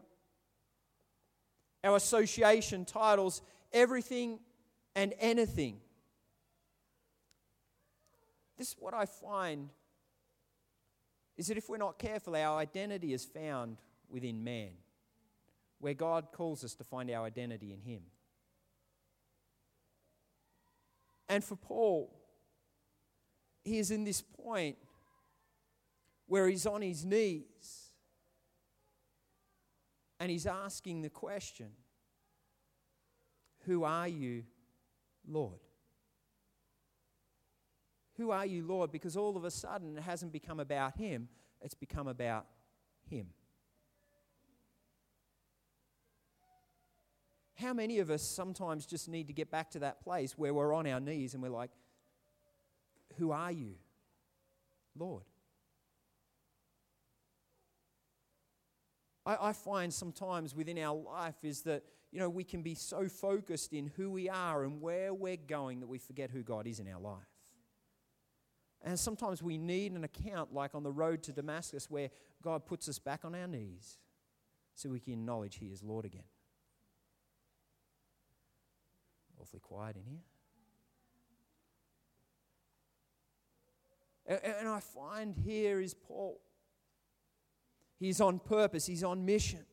our 1.83 1.95
association, 1.95 2.83
titles, 2.83 3.43
everything 3.71 4.39
and 4.95 5.13
anything. 5.19 5.77
This 8.57 8.69
is 8.69 8.75
what 8.79 8.95
I 8.95 9.05
find 9.05 9.69
is 11.37 11.45
that 11.45 11.57
if 11.57 11.69
we're 11.69 11.77
not 11.77 11.99
careful, 11.99 12.35
our 12.35 12.57
identity 12.57 13.13
is 13.13 13.23
found 13.23 13.77
within 14.09 14.43
man, 14.43 14.71
where 15.79 15.93
God 15.93 16.29
calls 16.31 16.63
us 16.63 16.73
to 16.75 16.83
find 16.83 17.11
our 17.11 17.23
identity 17.23 17.71
in 17.71 17.81
Him. 17.81 18.01
And 21.29 21.43
for 21.43 21.55
Paul, 21.55 22.19
he 23.63 23.77
is 23.77 23.91
in 23.91 24.03
this 24.03 24.21
point 24.21 24.77
where 26.33 26.47
he's 26.47 26.65
on 26.65 26.81
his 26.81 27.05
knees 27.05 27.91
and 30.19 30.31
he's 30.31 30.47
asking 30.47 31.03
the 31.03 31.09
question 31.09 31.67
Who 33.67 33.83
are 33.83 34.07
you, 34.07 34.41
Lord? 35.27 35.59
Who 38.17 38.31
are 38.31 38.47
you, 38.47 38.65
Lord? 38.65 38.91
Because 38.91 39.15
all 39.15 39.37
of 39.37 39.45
a 39.45 39.51
sudden 39.51 39.95
it 39.95 40.01
hasn't 40.01 40.33
become 40.33 40.59
about 40.59 40.97
him, 40.97 41.27
it's 41.61 41.75
become 41.75 42.07
about 42.07 42.47
him. 43.07 43.27
How 47.53 47.75
many 47.75 47.99
of 47.99 48.09
us 48.09 48.23
sometimes 48.23 48.87
just 48.87 49.07
need 49.07 49.27
to 49.27 49.33
get 49.33 49.51
back 49.51 49.69
to 49.69 49.79
that 49.81 50.01
place 50.03 50.35
where 50.35 50.51
we're 50.51 50.73
on 50.73 50.87
our 50.87 50.99
knees 50.99 51.35
and 51.35 51.43
we're 51.43 51.49
like, 51.49 51.69
Who 53.19 53.29
are 53.29 53.51
you, 53.51 53.75
Lord? 54.97 55.25
I, 59.25 59.49
I 59.49 59.53
find 59.53 59.93
sometimes 59.93 60.55
within 60.55 60.77
our 60.79 60.95
life 60.95 61.35
is 61.43 61.61
that, 61.61 61.83
you 62.11 62.19
know, 62.19 62.29
we 62.29 62.43
can 62.43 62.61
be 62.61 62.75
so 62.75 63.07
focused 63.07 63.73
in 63.73 63.91
who 63.95 64.09
we 64.11 64.29
are 64.29 64.63
and 64.63 64.81
where 64.81 65.13
we're 65.13 65.37
going 65.37 65.79
that 65.79 65.87
we 65.87 65.97
forget 65.97 66.29
who 66.29 66.43
God 66.43 66.67
is 66.67 66.79
in 66.79 66.87
our 66.87 66.99
life. 66.99 67.21
And 68.83 68.99
sometimes 68.99 69.41
we 69.41 69.57
need 69.57 69.93
an 69.93 70.03
account, 70.03 70.53
like 70.53 70.75
on 70.75 70.83
the 70.83 70.91
road 70.91 71.23
to 71.23 71.31
Damascus, 71.31 71.89
where 71.89 72.09
God 72.41 72.65
puts 72.65 72.89
us 72.89 72.99
back 72.99 73.23
on 73.23 73.33
our 73.33 73.47
knees 73.47 73.97
so 74.75 74.89
we 74.89 74.99
can 74.99 75.13
acknowledge 75.13 75.55
He 75.55 75.67
is 75.67 75.81
Lord 75.81 76.03
again. 76.03 76.23
Awfully 79.39 79.61
quiet 79.61 79.95
in 79.95 80.03
here. 80.03 80.19
And 84.25 84.67
I 84.69 84.79
find 84.79 85.35
here 85.35 85.81
is 85.81 85.93
Paul. 85.93 86.39
He's 88.03 88.19
on 88.19 88.39
purpose, 88.39 88.85
he's 88.85 89.03
on 89.03 89.25
mission. 89.25 89.63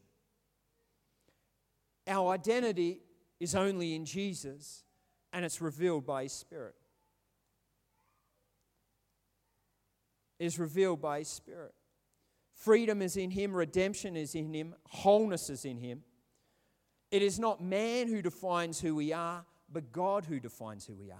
Our 2.06 2.32
identity 2.32 3.00
is 3.40 3.56
only 3.56 3.96
in 3.96 4.04
Jesus, 4.04 4.84
and 5.32 5.44
it's 5.44 5.60
revealed 5.60 6.06
by 6.06 6.22
His 6.24 6.32
Spirit. 6.32 6.76
is 10.38 10.58
revealed 10.58 11.02
by 11.02 11.18
His 11.18 11.28
Spirit. 11.28 11.74
Freedom 12.54 13.02
is 13.02 13.16
in 13.16 13.30
Him, 13.30 13.52
redemption 13.52 14.16
is 14.16 14.36
in 14.36 14.54
Him, 14.54 14.76
wholeness 14.86 15.50
is 15.50 15.64
in 15.64 15.76
Him. 15.76 16.02
It 17.10 17.22
is 17.22 17.40
not 17.40 17.60
man 17.60 18.06
who 18.06 18.22
defines 18.22 18.80
who 18.80 18.94
we 18.94 19.12
are, 19.12 19.44
but 19.72 19.90
God 19.90 20.24
who 20.24 20.38
defines 20.38 20.86
who 20.86 20.94
we 20.94 21.10
are. 21.10 21.18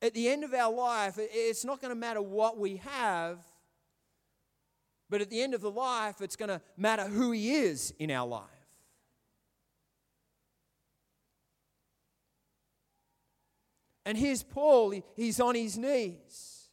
At 0.00 0.14
the 0.14 0.30
end 0.30 0.42
of 0.42 0.54
our 0.54 0.72
life, 0.72 1.14
it's 1.18 1.66
not 1.66 1.82
going 1.82 1.90
to 1.90 2.00
matter 2.00 2.22
what 2.22 2.58
we 2.58 2.76
have, 2.78 3.44
but 5.10 5.20
at 5.20 5.28
the 5.28 5.42
end 5.42 5.54
of 5.54 5.60
the 5.60 5.70
life, 5.70 6.20
it's 6.20 6.36
going 6.36 6.48
to 6.48 6.60
matter 6.76 7.04
who 7.04 7.32
He 7.32 7.54
is 7.54 7.92
in 7.98 8.10
our 8.10 8.26
life. 8.26 8.44
And 14.06 14.16
here's 14.16 14.42
Paul, 14.42 14.94
he's 15.14 15.40
on 15.40 15.54
his 15.54 15.76
knees. 15.76 16.68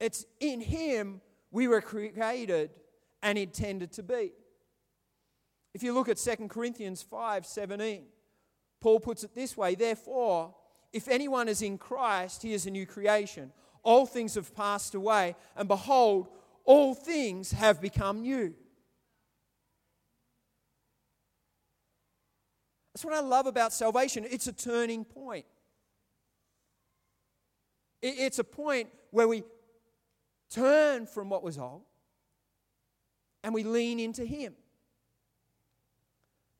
It's 0.00 0.24
in 0.40 0.60
Him 0.60 1.20
we 1.50 1.68
were 1.68 1.80
created 1.80 2.70
and 3.22 3.38
intended 3.38 3.92
to 3.92 4.02
be. 4.02 4.32
If 5.72 5.82
you 5.82 5.92
look 5.92 6.08
at 6.08 6.16
2 6.16 6.48
Corinthians 6.48 7.02
5 7.02 7.46
17, 7.46 8.04
Paul 8.80 9.00
puts 9.00 9.24
it 9.24 9.34
this 9.34 9.56
way 9.56 9.74
Therefore, 9.74 10.54
if 10.92 11.08
anyone 11.08 11.48
is 11.48 11.62
in 11.62 11.78
Christ, 11.78 12.42
he 12.42 12.52
is 12.52 12.66
a 12.66 12.70
new 12.70 12.86
creation. 12.86 13.52
All 13.82 14.06
things 14.06 14.34
have 14.34 14.54
passed 14.54 14.94
away, 14.94 15.36
and 15.56 15.68
behold, 15.68 16.28
all 16.64 16.94
things 16.94 17.52
have 17.52 17.80
become 17.80 18.22
new. 18.22 18.54
That's 22.94 23.04
what 23.04 23.14
I 23.14 23.20
love 23.20 23.46
about 23.46 23.72
salvation. 23.72 24.24
It's 24.30 24.46
a 24.46 24.52
turning 24.52 25.04
point. 25.04 25.46
It's 28.00 28.38
a 28.38 28.44
point 28.44 28.88
where 29.10 29.26
we 29.26 29.42
turn 30.50 31.06
from 31.06 31.28
what 31.28 31.42
was 31.42 31.58
old 31.58 31.82
and 33.42 33.52
we 33.52 33.64
lean 33.64 33.98
into 33.98 34.24
Him. 34.24 34.54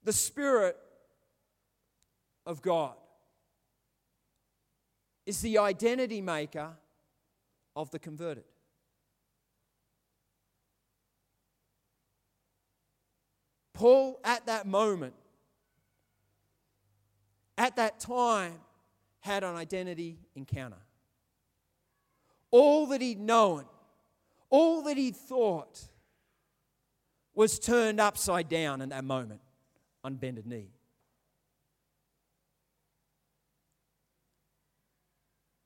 The 0.03 0.13
Spirit 0.13 0.77
of 2.47 2.63
God 2.63 2.95
is 5.25 5.41
the 5.41 5.59
identity 5.59 6.21
maker 6.21 6.73
of 7.77 7.91
the 7.91 7.99
converted. 7.99 8.45
Paul, 13.75 14.21
at 14.25 14.47
that 14.47 14.67
moment, 14.67 15.15
at 17.59 17.77
that 17.77 18.01
time, 18.01 18.55
had 19.21 19.43
an 19.43 19.57
identity 19.57 20.19
encounter. 20.37 20.79
All 22.51 22.87
that 22.87 23.01
he'd 23.01 23.19
known, 23.19 23.65
all 24.49 24.83
that 24.83 24.97
he'd 24.97 25.17
thought, 25.17 25.81
was 27.35 27.59
turned 27.59 28.01
upside 28.01 28.49
down 28.49 28.81
in 28.81 28.91
that 28.91 29.03
moment 29.05 29.41
on 30.05 30.15
bended 30.15 30.47
knee. 30.47 30.71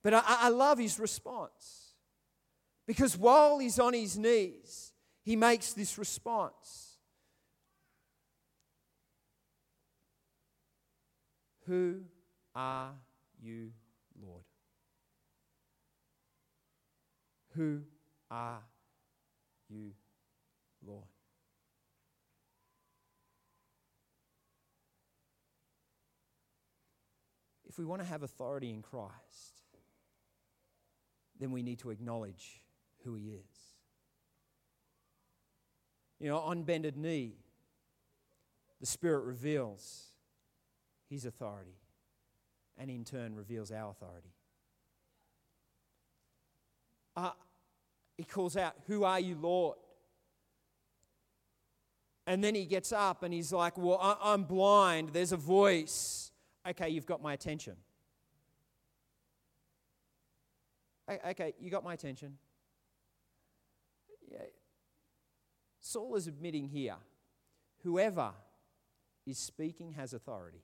But 0.02 0.14
I, 0.14 0.22
I, 0.26 0.48
love 0.48 0.78
his 0.78 0.98
response 0.98 1.92
because 2.86 3.18
while 3.18 3.58
he's 3.58 3.78
on 3.78 3.92
his 3.92 4.16
knees, 4.16 4.92
he 5.22 5.36
makes 5.36 5.74
this 5.74 5.98
response 5.98 6.87
Who 11.68 12.00
are 12.54 12.92
you, 13.42 13.72
Lord? 14.18 14.42
Who 17.54 17.82
are 18.30 18.62
you, 19.68 19.90
Lord? 20.86 21.04
If 27.68 27.78
we 27.78 27.84
want 27.84 28.00
to 28.00 28.08
have 28.08 28.22
authority 28.22 28.70
in 28.70 28.80
Christ, 28.80 29.12
then 31.38 31.52
we 31.52 31.62
need 31.62 31.80
to 31.80 31.90
acknowledge 31.90 32.62
who 33.04 33.14
He 33.14 33.26
is. 33.26 33.74
You 36.18 36.28
know, 36.28 36.38
on 36.38 36.62
bended 36.62 36.96
knee, 36.96 37.34
the 38.80 38.86
Spirit 38.86 39.24
reveals 39.24 40.06
his 41.08 41.24
authority 41.24 41.76
and 42.76 42.90
in 42.90 43.04
turn 43.04 43.34
reveals 43.34 43.72
our 43.72 43.90
authority. 43.90 44.32
Uh, 47.16 47.30
he 48.16 48.24
calls 48.24 48.56
out, 48.56 48.74
Who 48.86 49.04
are 49.04 49.18
you, 49.18 49.34
Lord? 49.34 49.76
And 52.26 52.44
then 52.44 52.54
he 52.54 52.66
gets 52.66 52.92
up 52.92 53.22
and 53.22 53.32
he's 53.32 53.52
like, 53.52 53.76
Well, 53.78 53.98
I- 54.00 54.32
I'm 54.32 54.44
blind. 54.44 55.10
There's 55.12 55.32
a 55.32 55.36
voice. 55.36 56.30
Okay, 56.68 56.90
you've 56.90 57.06
got 57.06 57.22
my 57.22 57.32
attention. 57.32 57.76
Okay, 61.26 61.54
you 61.58 61.70
got 61.70 61.82
my 61.82 61.94
attention. 61.94 62.36
Yeah. 64.30 64.40
Saul 65.80 66.16
is 66.16 66.26
admitting 66.26 66.68
here 66.68 66.96
whoever 67.82 68.32
is 69.26 69.38
speaking 69.38 69.92
has 69.92 70.12
authority. 70.12 70.62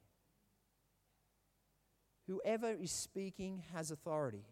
Whoever 2.27 2.71
is 2.71 2.91
speaking 2.91 3.63
has 3.75 3.91
authority. 3.91 4.45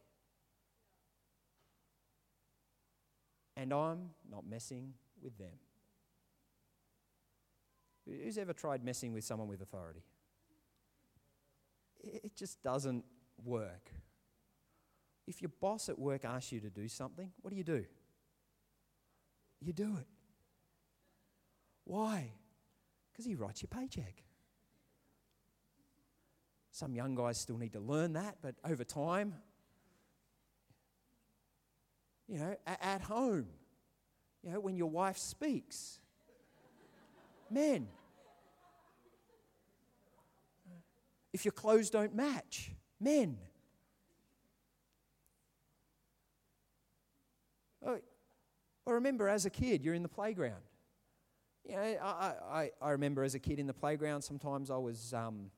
And 3.56 3.72
I'm 3.72 4.10
not 4.30 4.46
messing 4.46 4.94
with 5.22 5.36
them. 5.38 5.58
Who's 8.06 8.38
ever 8.38 8.52
tried 8.52 8.84
messing 8.84 9.12
with 9.12 9.24
someone 9.24 9.48
with 9.48 9.62
authority? 9.62 10.02
It 12.02 12.34
just 12.36 12.62
doesn't 12.62 13.04
work. 13.44 13.90
If 15.26 15.40
your 15.40 15.52
boss 15.60 15.88
at 15.88 15.98
work 15.98 16.24
asks 16.24 16.50
you 16.50 16.60
to 16.60 16.70
do 16.70 16.88
something, 16.88 17.30
what 17.40 17.50
do 17.50 17.56
you 17.56 17.64
do? 17.64 17.84
You 19.60 19.72
do 19.72 19.96
it. 20.00 20.08
Why? 21.84 22.32
Because 23.12 23.24
he 23.24 23.34
writes 23.34 23.62
your 23.62 23.68
paycheck. 23.68 24.24
Some 26.74 26.94
young 26.94 27.14
guys 27.14 27.36
still 27.36 27.58
need 27.58 27.74
to 27.74 27.80
learn 27.80 28.14
that, 28.14 28.38
but 28.40 28.54
over 28.64 28.82
time, 28.82 29.34
you 32.26 32.38
know, 32.38 32.56
at 32.66 33.02
home, 33.02 33.46
you 34.42 34.50
know, 34.50 34.58
when 34.58 34.74
your 34.74 34.88
wife 34.88 35.18
speaks, 35.18 36.00
men, 37.50 37.88
if 41.34 41.44
your 41.44 41.52
clothes 41.52 41.90
don't 41.90 42.14
match, 42.14 42.72
men. 42.98 43.36
Oh, 47.84 47.98
I 48.86 48.90
remember 48.92 49.28
as 49.28 49.44
a 49.44 49.50
kid, 49.50 49.84
you're 49.84 49.92
in 49.92 50.02
the 50.02 50.08
playground. 50.08 50.62
You 51.68 51.76
know, 51.76 51.82
I, 51.82 52.32
I, 52.50 52.70
I 52.80 52.90
remember 52.92 53.24
as 53.24 53.34
a 53.34 53.38
kid 53.38 53.58
in 53.58 53.66
the 53.66 53.74
playground, 53.74 54.22
sometimes 54.22 54.70
I 54.70 54.78
was. 54.78 55.12
Um, 55.12 55.50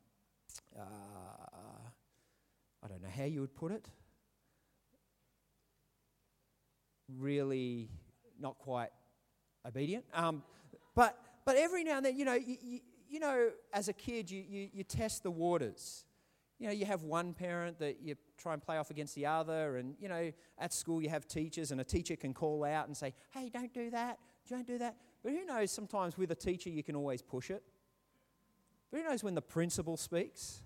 uh, 0.78 0.82
I 2.82 2.88
don't 2.88 3.02
know 3.02 3.08
how 3.14 3.24
you 3.24 3.40
would 3.40 3.54
put 3.54 3.72
it, 3.72 3.88
really 7.08 7.90
not 8.38 8.58
quite 8.58 8.90
obedient. 9.66 10.04
Um, 10.12 10.42
but, 10.94 11.18
but 11.44 11.56
every 11.56 11.84
now 11.84 11.96
and 11.96 12.06
then, 12.06 12.18
you 12.18 12.24
know, 12.24 12.34
you, 12.34 12.56
you, 12.62 12.80
you 13.08 13.20
know, 13.20 13.50
as 13.72 13.88
a 13.88 13.92
kid, 13.92 14.30
you, 14.30 14.42
you, 14.46 14.68
you 14.72 14.84
test 14.84 15.22
the 15.22 15.30
waters. 15.30 16.04
You 16.58 16.68
know, 16.68 16.72
you 16.72 16.86
have 16.86 17.02
one 17.02 17.34
parent 17.34 17.78
that 17.80 18.00
you 18.00 18.14
try 18.38 18.52
and 18.52 18.62
play 18.62 18.76
off 18.76 18.90
against 18.90 19.14
the 19.14 19.26
other, 19.26 19.76
and 19.76 19.96
you 19.98 20.08
know, 20.08 20.32
at 20.58 20.72
school 20.72 21.02
you 21.02 21.08
have 21.08 21.26
teachers, 21.26 21.72
and 21.72 21.80
a 21.80 21.84
teacher 21.84 22.14
can 22.16 22.32
call 22.32 22.64
out 22.64 22.86
and 22.86 22.96
say, 22.96 23.12
"Hey, 23.32 23.50
don't 23.52 23.74
do 23.74 23.90
that, 23.90 24.18
don't 24.48 24.66
do 24.66 24.78
that." 24.78 24.96
But 25.22 25.32
who 25.32 25.44
knows? 25.44 25.72
Sometimes 25.72 26.16
with 26.16 26.30
a 26.30 26.34
teacher 26.36 26.70
you 26.70 26.84
can 26.84 26.94
always 26.94 27.22
push 27.22 27.50
it. 27.50 27.62
But 28.94 29.02
who 29.02 29.08
knows 29.08 29.24
when 29.24 29.34
the 29.34 29.42
principal 29.42 29.96
speaks? 29.96 30.62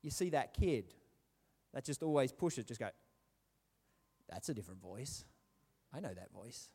You 0.00 0.08
see 0.08 0.30
that 0.30 0.54
kid 0.54 0.94
that 1.74 1.84
just 1.84 2.02
always 2.02 2.32
pushes, 2.32 2.64
just 2.64 2.80
go, 2.80 2.88
that's 4.26 4.48
a 4.48 4.54
different 4.54 4.80
voice. 4.80 5.26
I 5.92 6.00
know 6.00 6.14
that 6.14 6.32
voice. 6.32 6.70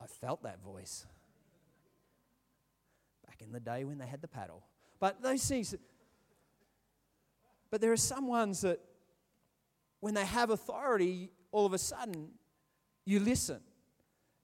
I 0.00 0.06
felt 0.06 0.44
that 0.44 0.62
voice 0.62 1.06
back 3.26 3.42
in 3.42 3.50
the 3.50 3.58
day 3.58 3.82
when 3.82 3.98
they 3.98 4.06
had 4.06 4.22
the 4.22 4.28
paddle. 4.28 4.62
But 5.00 5.20
those 5.20 5.44
things, 5.44 5.74
but 7.68 7.80
there 7.80 7.90
are 7.90 7.96
some 7.96 8.28
ones 8.28 8.60
that 8.60 8.78
when 9.98 10.14
they 10.14 10.24
have 10.24 10.50
authority, 10.50 11.32
all 11.50 11.66
of 11.66 11.72
a 11.72 11.78
sudden 11.78 12.28
you 13.04 13.18
listen. 13.18 13.60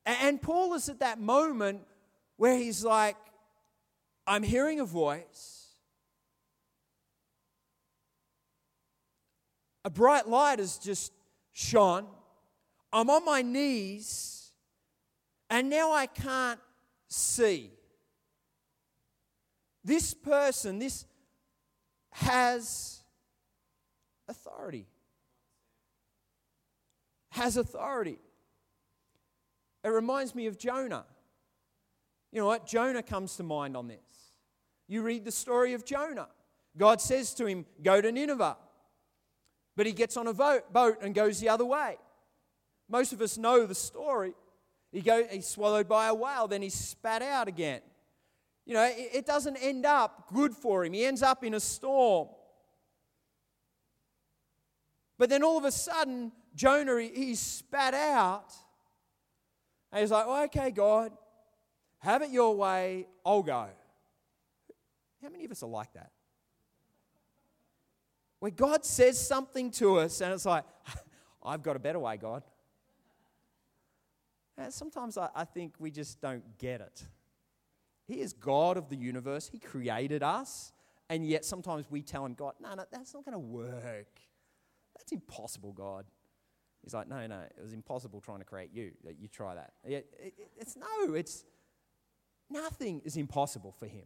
And 0.07 0.40
Paul 0.40 0.75
is 0.75 0.88
at 0.88 1.01
that 1.01 1.21
moment 1.21 1.81
where 2.37 2.57
he's 2.57 2.85
like, 2.85 3.16
I'm 4.25 4.45
hearing 4.45 4.79
a 4.79 4.85
voice. 4.85 5.66
A 9.85 9.90
bright 9.90 10.29
light 10.29 10.61
has 10.61 10.79
just 10.79 11.12
shone. 11.53 12.07
I'm 12.92 13.11
on 13.11 13.25
my 13.25 13.42
knees, 13.42 14.53
and 15.51 15.69
now 15.69 15.92
I 15.92 16.07
can't 16.07 16.61
see. 17.09 17.71
This 19.85 20.14
person, 20.14 20.79
this 20.79 21.05
has 22.11 23.01
authority. 24.29 24.87
Has 27.31 27.57
authority. 27.57 28.19
It 29.87 29.90
reminds 29.90 30.35
me 30.35 30.46
of 30.46 30.59
Jonah. 30.59 31.05
You 32.33 32.40
know 32.40 32.46
what? 32.46 32.66
Jonah 32.66 33.05
comes 33.05 33.37
to 33.37 33.44
mind 33.44 33.77
on 33.77 33.87
this. 33.87 34.33
You 34.88 35.03
read 35.03 35.25
the 35.25 35.31
story 35.31 35.75
of 35.75 35.85
Jonah. 35.85 36.27
God 36.77 37.01
says 37.01 37.33
to 37.35 37.46
him, 37.46 37.64
Go 37.85 38.01
to 38.01 38.11
Nineveh. 38.11 38.57
But 39.77 39.87
he 39.87 39.92
gets 39.92 40.16
on 40.16 40.27
a 40.27 40.35
boat 40.35 40.99
and 41.01 41.14
goes 41.14 41.38
the 41.38 41.51
other 41.51 41.64
way. 41.64 41.99
Most 42.88 43.12
of 43.12 43.20
us 43.20 43.38
know 43.38 43.64
the 43.64 43.77
story. 43.77 44.35
He 44.90 45.03
go, 45.03 45.25
he's 45.31 45.46
swallowed 45.46 45.88
by 45.88 46.09
a 46.09 46.14
whale, 46.14 46.49
then 46.49 46.62
he's 46.62 46.75
spat 46.75 47.22
out 47.22 47.46
again. 47.46 47.81
You 48.64 48.75
know, 48.75 48.83
it, 48.83 49.11
it 49.12 49.27
doesn't 49.27 49.57
end 49.57 49.87
up 49.87 50.33
good 50.35 50.53
for 50.53 50.85
him. 50.85 50.94
He 50.94 51.05
ends 51.05 51.22
up 51.22 51.44
in 51.44 51.55
a 51.55 51.61
storm. 51.61 52.29
But 55.16 55.31
then 55.31 55.44
all 55.44 55.59
of 55.59 55.64
a 55.64 55.70
sudden, 55.70 56.33
Jonah, 56.57 57.01
he, 57.01 57.09
he 57.09 57.35
spat 57.37 57.94
out. 57.94 58.53
And 59.92 60.01
he's 60.01 60.11
like, 60.11 60.27
well, 60.27 60.44
okay, 60.44 60.70
God, 60.70 61.12
have 61.99 62.22
it 62.22 62.31
your 62.31 62.55
way, 62.57 63.07
I'll 63.25 63.42
go. 63.42 63.66
How 65.22 65.29
many 65.29 65.44
of 65.44 65.51
us 65.51 65.62
are 65.62 65.68
like 65.68 65.92
that? 65.94 66.11
Where 68.38 68.51
God 68.51 68.85
says 68.85 69.18
something 69.18 69.70
to 69.72 69.99
us 69.99 70.20
and 70.20 70.33
it's 70.33 70.44
like, 70.44 70.64
I've 71.42 71.62
got 71.62 71.77
a 71.77 71.79
better 71.79 71.99
way, 71.99 72.16
God. 72.16 72.42
And 74.59 74.72
sometimes 74.72 75.18
I, 75.18 75.29
I 75.35 75.44
think 75.44 75.75
we 75.79 75.90
just 75.90 76.20
don't 76.20 76.59
get 76.59 76.81
it. 76.81 77.07
He 78.07 78.20
is 78.20 78.33
God 78.33 78.77
of 78.77 78.88
the 78.88 78.96
universe, 78.96 79.49
He 79.49 79.59
created 79.59 80.22
us, 80.22 80.72
and 81.09 81.27
yet 81.27 81.44
sometimes 81.44 81.87
we 81.90 82.03
tell 82.03 82.25
Him, 82.25 82.35
God, 82.35 82.55
no, 82.61 82.75
no, 82.75 82.85
that's 82.90 83.14
not 83.14 83.25
going 83.25 83.33
to 83.33 83.38
work. 83.38 84.20
That's 84.96 85.12
impossible, 85.12 85.72
God. 85.72 86.05
He's 86.87 86.94
like, 86.94 87.09
no, 87.09 87.27
no, 87.27 87.40
it 87.40 87.61
was 87.61 87.72
impossible 87.72 88.20
trying 88.20 88.38
to 88.38 88.44
create 88.44 88.70
you. 88.72 88.92
You 89.18 89.27
try 89.27 89.57
that. 89.57 89.72
It, 89.83 90.07
it, 90.20 90.35
it's 90.57 90.77
no, 90.77 91.14
it's 91.14 91.44
nothing 92.49 93.03
is 93.05 93.16
impossible 93.16 93.72
for 93.72 93.87
him. 93.87 94.05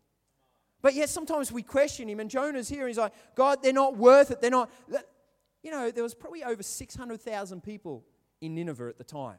But 0.80 0.94
yet 0.94 1.10
sometimes 1.10 1.52
we 1.52 1.62
question 1.62 2.08
him, 2.08 2.20
and 2.20 2.30
Jonah's 2.30 2.70
here, 2.70 2.80
and 2.80 2.88
he's 2.88 2.96
like, 2.96 3.12
God, 3.34 3.62
they're 3.62 3.74
not 3.74 3.98
worth 3.98 4.30
it. 4.30 4.40
They're 4.40 4.50
not. 4.50 4.70
You 5.62 5.70
know, 5.70 5.90
there 5.90 6.02
was 6.02 6.14
probably 6.14 6.42
over 6.42 6.62
600,000 6.62 7.62
people 7.62 8.06
in 8.40 8.54
Nineveh 8.54 8.88
at 8.88 8.96
the 8.96 9.04
time. 9.04 9.36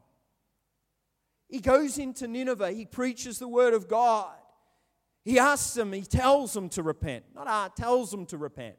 He 1.50 1.62
goes 1.62 1.98
into 1.98 2.28
Nineveh, 2.28 2.74
he 2.74 2.86
preaches 2.86 3.40
the 3.40 3.48
word 3.48 3.74
of 3.74 3.88
God. 3.88 4.36
He 5.26 5.40
asks 5.40 5.74
them, 5.74 5.94
he 5.94 6.04
tells 6.04 6.54
them 6.54 6.70
to 6.70 6.84
repent. 6.84 7.26
Not 7.34 7.48
ah, 7.48 7.70
tells 7.76 8.12
them 8.12 8.28
to 8.28 8.38
repent. 8.38 8.76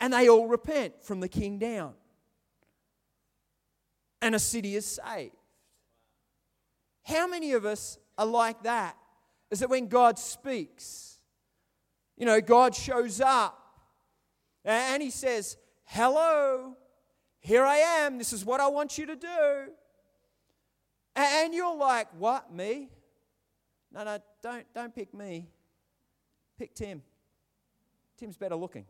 And 0.00 0.14
they 0.14 0.30
all 0.30 0.48
repent 0.48 1.04
from 1.04 1.20
the 1.20 1.28
king 1.28 1.58
down. 1.58 1.92
And 4.20 4.34
a 4.34 4.38
city 4.38 4.74
is 4.74 4.86
saved. 4.86 5.34
How 7.04 7.26
many 7.26 7.52
of 7.52 7.64
us 7.64 7.98
are 8.16 8.26
like 8.26 8.62
that? 8.64 8.96
Is 9.50 9.60
that 9.60 9.70
when 9.70 9.88
God 9.88 10.18
speaks, 10.18 11.18
you 12.16 12.26
know, 12.26 12.40
God 12.40 12.74
shows 12.74 13.20
up 13.20 13.58
and 14.64 15.02
he 15.02 15.10
says, 15.10 15.56
Hello, 15.84 16.76
here 17.40 17.64
I 17.64 17.76
am. 17.76 18.18
This 18.18 18.32
is 18.32 18.44
what 18.44 18.60
I 18.60 18.68
want 18.68 18.98
you 18.98 19.06
to 19.06 19.16
do. 19.16 19.68
And 21.16 21.54
you're 21.54 21.76
like, 21.76 22.08
What, 22.18 22.52
me? 22.52 22.90
No, 23.92 24.04
no, 24.04 24.18
don't, 24.42 24.66
don't 24.74 24.94
pick 24.94 25.14
me. 25.14 25.48
Pick 26.58 26.74
Tim. 26.74 27.02
Tim's 28.18 28.36
better 28.36 28.56
looking. 28.56 28.84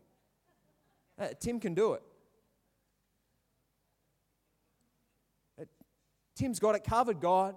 Uh, 1.17 1.27
Tim 1.39 1.59
can 1.59 1.73
do 1.73 1.93
it. 1.93 2.03
Tim's 6.39 6.57
got 6.57 6.73
it 6.73 6.85
covered, 6.85 7.19
God. 7.19 7.53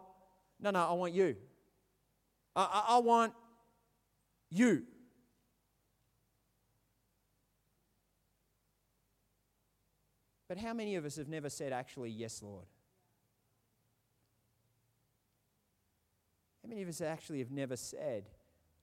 No, 0.59 0.71
no, 0.71 0.81
I 0.81 0.92
want 0.95 1.12
you. 1.12 1.37
I, 2.57 2.62
I, 2.62 2.97
I 2.97 2.99
want 2.99 3.33
you. 4.51 4.83
But 10.49 10.59
how 10.59 10.75
many 10.75 10.97
of 10.97 11.05
us 11.05 11.14
have 11.14 11.29
never 11.29 11.49
said, 11.49 11.73
actually, 11.73 12.11
yes, 12.11 12.42
Lord? 12.42 12.66
How 16.64 16.68
many 16.68 16.83
of 16.83 16.88
us 16.88 17.01
actually 17.01 17.38
have 17.38 17.53
never 17.53 17.77
said, 17.77 18.25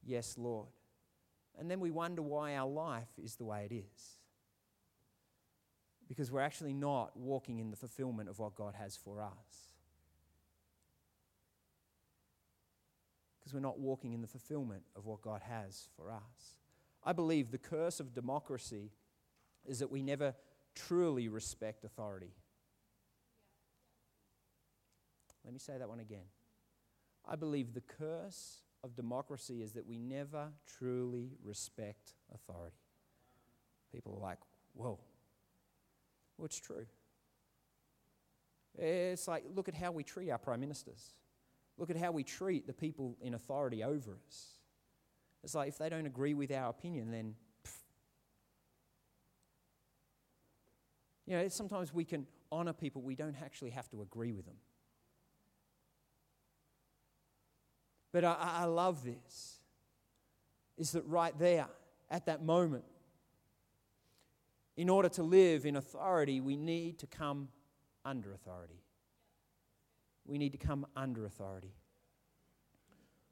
yes, 0.02 0.36
Lord? 0.38 0.70
And 1.60 1.70
then 1.70 1.82
we 1.82 1.92
wonder 1.92 2.22
why 2.22 2.56
our 2.56 2.70
life 2.70 3.10
is 3.22 3.36
the 3.36 3.44
way 3.44 3.68
it 3.70 3.74
is 3.76 4.20
because 6.08 6.32
we're 6.32 6.40
actually 6.40 6.74
not 6.74 7.18
walking 7.18 7.60
in 7.60 7.70
the 7.70 7.76
fulfillment 7.76 8.30
of 8.30 8.40
what 8.40 8.56
God 8.56 8.76
has 8.76 8.96
for 8.96 9.22
us. 9.22 9.69
Because 13.50 13.56
we're 13.64 13.68
not 13.68 13.80
walking 13.80 14.14
in 14.14 14.22
the 14.22 14.28
fulfillment 14.28 14.84
of 14.96 15.08
what 15.08 15.24
God 15.24 15.42
has 15.42 15.88
for 15.96 16.12
us. 16.12 16.58
I 17.04 17.14
believe 17.14 17.50
the 17.50 17.58
curse 17.58 18.00
of 18.00 18.14
democracy 18.14 18.92
is 19.66 19.80
that 19.80 19.90
we 19.90 20.04
never 20.04 20.36
truly 20.76 21.30
respect 21.30 21.84
authority. 21.84 22.36
Let 25.44 25.52
me 25.52 25.58
say 25.58 25.80
that 25.80 25.90
one 25.90 26.00
again. 26.00 26.26
I 27.28 27.36
believe 27.36 27.74
the 27.74 27.82
curse 27.82 28.62
of 28.84 28.96
democracy 28.96 29.64
is 29.64 29.72
that 29.72 29.88
we 29.88 29.98
never 29.98 30.50
truly 30.78 31.32
respect 31.44 32.14
authority. 32.32 32.78
People 33.92 34.16
are 34.16 34.22
like, 34.22 34.38
whoa, 34.76 35.00
well, 36.38 36.46
it's 36.46 36.60
true. 36.60 36.86
It's 38.78 39.28
like, 39.28 39.44
look 39.56 39.68
at 39.68 39.74
how 39.74 39.92
we 39.92 40.04
treat 40.04 40.30
our 40.30 40.38
prime 40.38 40.60
ministers. 40.60 41.14
Look 41.80 41.90
at 41.90 41.98
how 41.98 42.12
we 42.12 42.24
treat 42.24 42.68
the 42.68 42.74
people 42.74 43.18
in 43.22 43.34
authority 43.34 43.84
over 43.84 44.18
us. 44.28 44.60
It's 45.44 45.56
like 45.56 45.70
if 45.70 45.78
they 45.78 45.90
don't 45.90 46.06
agree 46.06 46.34
with 46.34 46.52
our 46.52 46.70
opinion, 46.70 47.10
then. 47.10 47.36
Pff. 47.66 47.72
You 51.26 51.38
know, 51.38 51.48
sometimes 51.48 51.94
we 51.94 52.04
can 52.04 52.28
honor 52.52 52.74
people, 52.74 53.02
we 53.02 53.16
don't 53.16 53.42
actually 53.42 53.70
have 53.70 53.90
to 53.92 54.02
agree 54.02 54.34
with 54.34 54.46
them. 54.46 54.58
But 58.12 58.26
I, 58.26 58.36
I 58.40 58.66
love 58.66 59.04
this 59.04 59.60
is 60.78 60.94
that 60.94 61.06
right 61.06 61.38
there, 61.38 61.68
at 62.10 62.26
that 62.26 62.44
moment, 62.44 62.86
in 64.78 64.90
order 64.90 65.10
to 65.10 65.24
live 65.24 65.66
in 65.66 65.76
authority, 65.76 66.40
we 66.40 66.56
need 66.56 66.98
to 67.00 67.08
come 67.08 67.50
under 68.06 68.34
authority. 68.34 68.82
We 70.30 70.38
need 70.38 70.52
to 70.52 70.58
come 70.58 70.86
under 70.96 71.26
authority. 71.26 71.74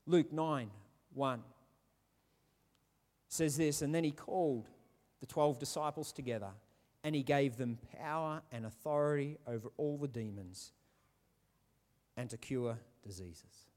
Luke 0.05 0.31
9 0.31 0.69
1 1.13 1.43
says 3.29 3.57
this, 3.57 3.81
and 3.81 3.93
then 3.93 4.03
he 4.03 4.11
called 4.11 4.69
the 5.19 5.25
12 5.25 5.59
disciples 5.59 6.11
together 6.11 6.49
and 7.03 7.15
he 7.15 7.23
gave 7.23 7.57
them 7.57 7.77
power 7.99 8.41
and 8.51 8.65
authority 8.65 9.37
over 9.47 9.69
all 9.77 9.97
the 9.97 10.07
demons 10.07 10.71
and 12.15 12.29
to 12.29 12.37
cure 12.37 12.77
diseases. 13.03 13.67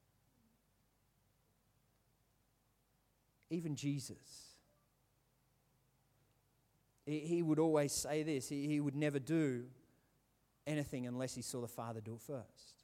Even 3.50 3.74
Jesus 3.74 4.50
he 7.10 7.42
would 7.42 7.58
always 7.58 7.92
say 7.92 8.22
this 8.22 8.48
he 8.48 8.80
would 8.80 8.94
never 8.94 9.18
do 9.18 9.64
anything 10.66 11.06
unless 11.06 11.34
he 11.34 11.42
saw 11.42 11.60
the 11.60 11.68
Father 11.68 12.00
do 12.00 12.14
it 12.14 12.20
first. 12.20 12.79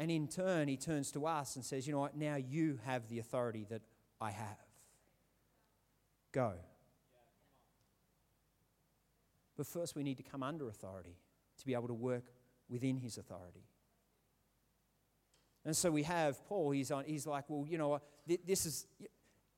And 0.00 0.10
in 0.10 0.28
turn, 0.28 0.66
he 0.66 0.78
turns 0.78 1.12
to 1.12 1.26
us 1.26 1.56
and 1.56 1.64
says, 1.64 1.86
You 1.86 1.92
know 1.92 2.00
what? 2.00 2.16
Now 2.16 2.36
you 2.36 2.78
have 2.86 3.06
the 3.08 3.18
authority 3.18 3.66
that 3.68 3.82
I 4.18 4.30
have. 4.30 4.56
Go. 6.32 6.54
But 9.58 9.66
first, 9.66 9.94
we 9.94 10.02
need 10.02 10.16
to 10.16 10.22
come 10.22 10.42
under 10.42 10.70
authority 10.70 11.18
to 11.58 11.66
be 11.66 11.74
able 11.74 11.88
to 11.88 11.94
work 11.94 12.24
within 12.70 12.96
his 12.96 13.18
authority. 13.18 13.66
And 15.66 15.76
so 15.76 15.90
we 15.90 16.04
have 16.04 16.42
Paul, 16.46 16.70
he's, 16.70 16.90
on, 16.90 17.04
he's 17.04 17.26
like, 17.26 17.44
Well, 17.48 17.66
you 17.68 17.76
know? 17.76 18.00
This 18.46 18.64
is 18.64 18.86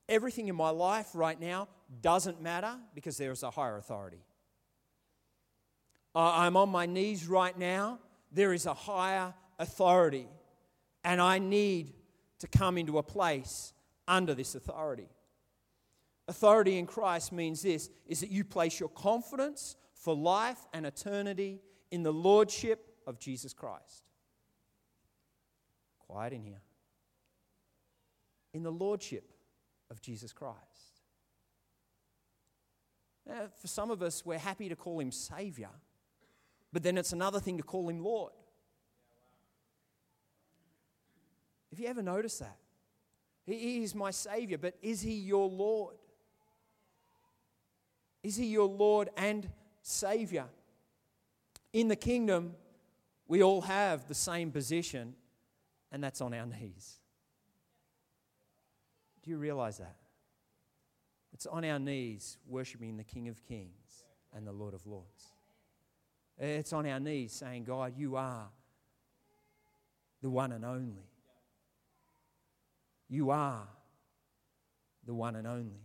everything 0.09 0.49
in 0.49 0.57
my 0.57 0.71
life 0.71 1.11
right 1.15 1.41
now 1.41 1.69
doesn't 2.01 2.43
matter 2.43 2.75
because 2.97 3.17
there 3.17 3.31
is 3.31 3.45
a 3.45 3.51
higher 3.53 3.77
authority. 3.77 4.25
I'm 6.17 6.57
on 6.57 6.69
my 6.69 6.87
knees 6.87 7.29
right 7.29 7.57
now. 7.57 8.01
There 8.33 8.53
is 8.53 8.67
a 8.67 8.75
higher 8.75 9.35
authority. 9.59 10.29
And 11.05 11.21
I 11.21 11.39
need 11.39 11.93
to 12.41 12.47
come 12.47 12.79
into 12.79 12.99
a 12.99 13.03
place 13.03 13.73
under 14.09 14.35
this 14.35 14.55
authority. 14.55 15.09
Authority 16.29 16.79
in 16.79 16.87
Christ 16.87 17.33
means 17.33 17.63
this 17.63 17.91
is 18.07 18.21
that 18.21 18.31
you 18.31 18.45
place 18.45 18.79
your 18.79 18.89
confidence 18.89 19.77
for 19.95 20.15
life 20.15 20.59
and 20.73 20.87
eternity 20.87 21.61
in 21.91 22.03
the 22.03 22.13
lordship 22.13 22.87
of 23.07 23.19
Jesus 23.19 23.53
Christ. 23.53 24.05
Quiet 25.99 26.33
in 26.33 26.43
here. 26.43 26.63
In 28.55 28.63
the 28.63 28.73
lordship 28.73 29.33
of 29.91 30.01
Jesus 30.01 30.33
Christ. 30.33 30.59
Now, 33.27 33.49
for 33.61 33.69
some 33.69 33.91
of 33.91 34.03
us, 34.03 34.25
we're 34.27 34.39
happy 34.39 34.69
to 34.69 34.77
call 34.77 35.01
him 35.01 35.13
Savior, 35.13 35.71
but 36.73 36.83
then 36.83 36.99
it's 36.99 37.13
another 37.13 37.41
thing 37.41 37.57
to 37.59 37.63
call 37.63 37.89
him 37.89 38.03
Lord. 38.03 38.33
Have 41.73 41.81
you 41.81 41.87
ever 41.87 42.03
noticed 42.03 42.41
that? 42.41 42.59
He 43.47 43.83
is 43.83 43.95
my 43.95 44.11
Savior, 44.11 44.59
but 44.59 44.75
is 44.83 45.01
He 45.01 45.15
your 45.15 45.49
Lord? 45.49 45.97
Is 48.23 48.37
He 48.37 48.45
your 48.47 48.69
Lord 48.69 49.09
and 49.17 49.49
Savior? 49.81 50.45
In 51.73 51.89
the 51.89 51.97
kingdom, 51.97 52.55
we 53.27 53.43
all 53.43 53.63
have 53.63 54.07
the 54.07 54.15
same 54.15 54.51
position, 54.51 55.15
and 55.91 56.05
that's 56.05 56.21
on 56.21 56.35
our 56.35 56.45
knees. 56.45 56.99
Do 59.23 59.31
you 59.31 59.39
realize 59.39 59.79
that? 59.79 59.97
It's 61.33 61.47
on 61.47 61.65
our 61.65 61.79
knees 61.79 62.37
worshiping 62.47 62.99
the 62.99 63.05
King 63.05 63.29
of 63.29 63.43
Kings 63.43 64.05
and 64.37 64.47
the 64.47 64.53
Lord 64.53 64.75
of 64.75 64.87
Lords. 64.87 65.33
It's 66.39 66.75
on 66.75 66.87
our 66.87 67.01
knees 67.01 67.33
saying, 67.33 67.65
God, 67.65 67.95
you 67.97 68.17
are 68.17 68.51
the 70.21 70.29
one 70.29 70.53
and 70.53 70.67
only. 70.67 71.12
You 73.13 73.29
are 73.29 73.69
the 75.05 75.13
one 75.13 75.37
and 75.37 75.47
only. 75.47 75.83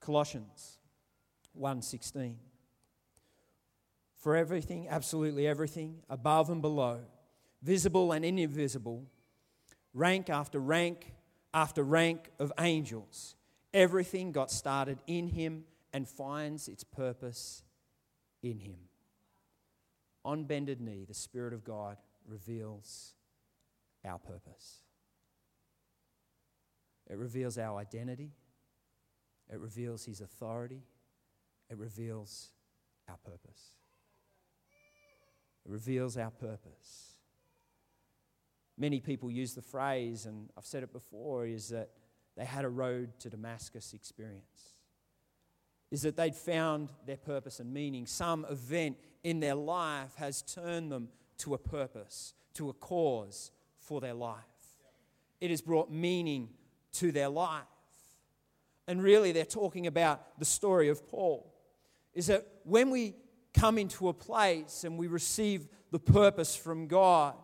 Colossians 0.00 0.78
1:16 1.58 2.36
For 4.16 4.36
everything 4.36 4.86
absolutely 4.86 5.46
everything 5.46 6.02
above 6.10 6.50
and 6.50 6.60
below 6.60 7.06
visible 7.62 8.12
and 8.12 8.22
invisible 8.22 9.06
rank 9.94 10.28
after 10.28 10.58
rank 10.58 11.14
after 11.54 11.82
rank 11.82 12.30
of 12.38 12.52
angels 12.58 13.34
everything 13.72 14.30
got 14.30 14.50
started 14.50 14.98
in 15.06 15.28
him 15.28 15.64
and 15.94 16.06
finds 16.06 16.68
its 16.68 16.84
purpose 16.84 17.62
in 18.42 18.58
him 18.58 18.80
on 20.22 20.44
bended 20.44 20.82
knee 20.82 21.06
the 21.08 21.14
spirit 21.14 21.54
of 21.54 21.64
God 21.64 21.96
reveals 22.28 23.15
our 24.06 24.18
purpose 24.18 24.82
it 27.08 27.16
reveals 27.16 27.58
our 27.58 27.78
identity 27.78 28.32
it 29.52 29.60
reveals 29.60 30.04
His 30.04 30.20
authority. 30.20 30.82
It 31.70 31.78
reveals 31.78 32.50
our 33.08 33.16
purpose. 33.18 33.74
It 35.64 35.70
reveals 35.70 36.16
our 36.16 36.30
purpose. 36.30 37.12
Many 38.78 39.00
people 39.00 39.30
use 39.30 39.54
the 39.54 39.62
phrase, 39.62 40.26
and 40.26 40.50
I've 40.56 40.66
said 40.66 40.82
it 40.82 40.92
before, 40.92 41.46
is 41.46 41.68
that 41.70 41.90
they 42.36 42.44
had 42.44 42.64
a 42.64 42.68
road 42.68 43.18
to 43.20 43.30
Damascus 43.30 43.94
experience. 43.94 44.74
Is 45.90 46.02
that 46.02 46.16
they'd 46.16 46.34
found 46.34 46.90
their 47.06 47.16
purpose 47.16 47.58
and 47.60 47.72
meaning. 47.72 48.06
Some 48.06 48.44
event 48.50 48.98
in 49.24 49.40
their 49.40 49.54
life 49.54 50.14
has 50.16 50.42
turned 50.42 50.92
them 50.92 51.08
to 51.38 51.54
a 51.54 51.58
purpose, 51.58 52.34
to 52.54 52.68
a 52.68 52.74
cause 52.74 53.50
for 53.86 54.00
their 54.00 54.14
life. 54.14 54.42
It 55.40 55.50
has 55.50 55.60
brought 55.60 55.90
meaning 55.90 56.48
to 56.94 57.12
their 57.12 57.28
life. 57.28 57.62
And 58.88 59.02
really, 59.02 59.32
they're 59.32 59.44
talking 59.44 59.86
about 59.86 60.38
the 60.38 60.44
story 60.44 60.88
of 60.88 61.06
Paul. 61.08 61.52
Is 62.14 62.28
that 62.28 62.46
when 62.64 62.90
we 62.90 63.14
come 63.52 63.78
into 63.78 64.08
a 64.08 64.12
place 64.12 64.84
and 64.84 64.98
we 64.98 65.06
receive 65.06 65.66
the 65.90 65.98
purpose 65.98 66.54
from 66.54 66.86
God, 66.86 67.34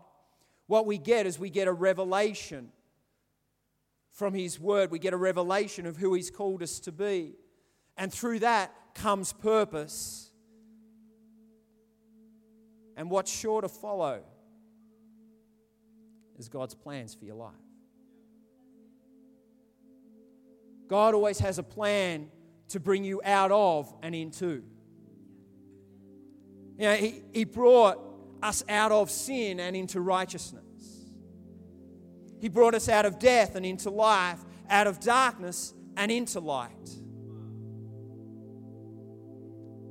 what 0.66 0.86
we 0.86 0.98
get 0.98 1.26
is 1.26 1.38
we 1.38 1.50
get 1.50 1.68
a 1.68 1.72
revelation 1.72 2.70
from 4.12 4.34
His 4.34 4.58
Word. 4.60 4.90
We 4.90 4.98
get 4.98 5.12
a 5.12 5.18
revelation 5.18 5.86
of 5.86 5.96
who 5.96 6.14
He's 6.14 6.30
called 6.30 6.62
us 6.62 6.80
to 6.80 6.92
be. 6.92 7.34
And 7.96 8.12
through 8.12 8.40
that 8.40 8.74
comes 8.94 9.32
purpose. 9.32 10.30
And 12.96 13.10
what's 13.10 13.32
sure 13.32 13.60
to 13.60 13.68
follow 13.68 14.22
is 16.42 16.48
God's 16.48 16.74
plans 16.74 17.14
for 17.14 17.24
your 17.24 17.36
life. 17.36 17.52
God 20.88 21.14
always 21.14 21.38
has 21.38 21.58
a 21.58 21.62
plan 21.62 22.28
to 22.70 22.80
bring 22.80 23.04
you 23.04 23.22
out 23.24 23.52
of 23.52 23.94
and 24.02 24.12
into. 24.12 24.64
You 26.76 26.84
know, 26.88 26.94
he, 26.94 27.22
he 27.32 27.44
brought 27.44 27.98
us 28.42 28.64
out 28.68 28.90
of 28.90 29.08
sin 29.08 29.60
and 29.60 29.76
into 29.76 30.00
righteousness. 30.00 30.64
He 32.40 32.48
brought 32.48 32.74
us 32.74 32.88
out 32.88 33.06
of 33.06 33.20
death 33.20 33.54
and 33.54 33.64
into 33.64 33.88
life, 33.88 34.40
out 34.68 34.88
of 34.88 34.98
darkness 34.98 35.72
and 35.96 36.10
into 36.10 36.40
light. 36.40 36.90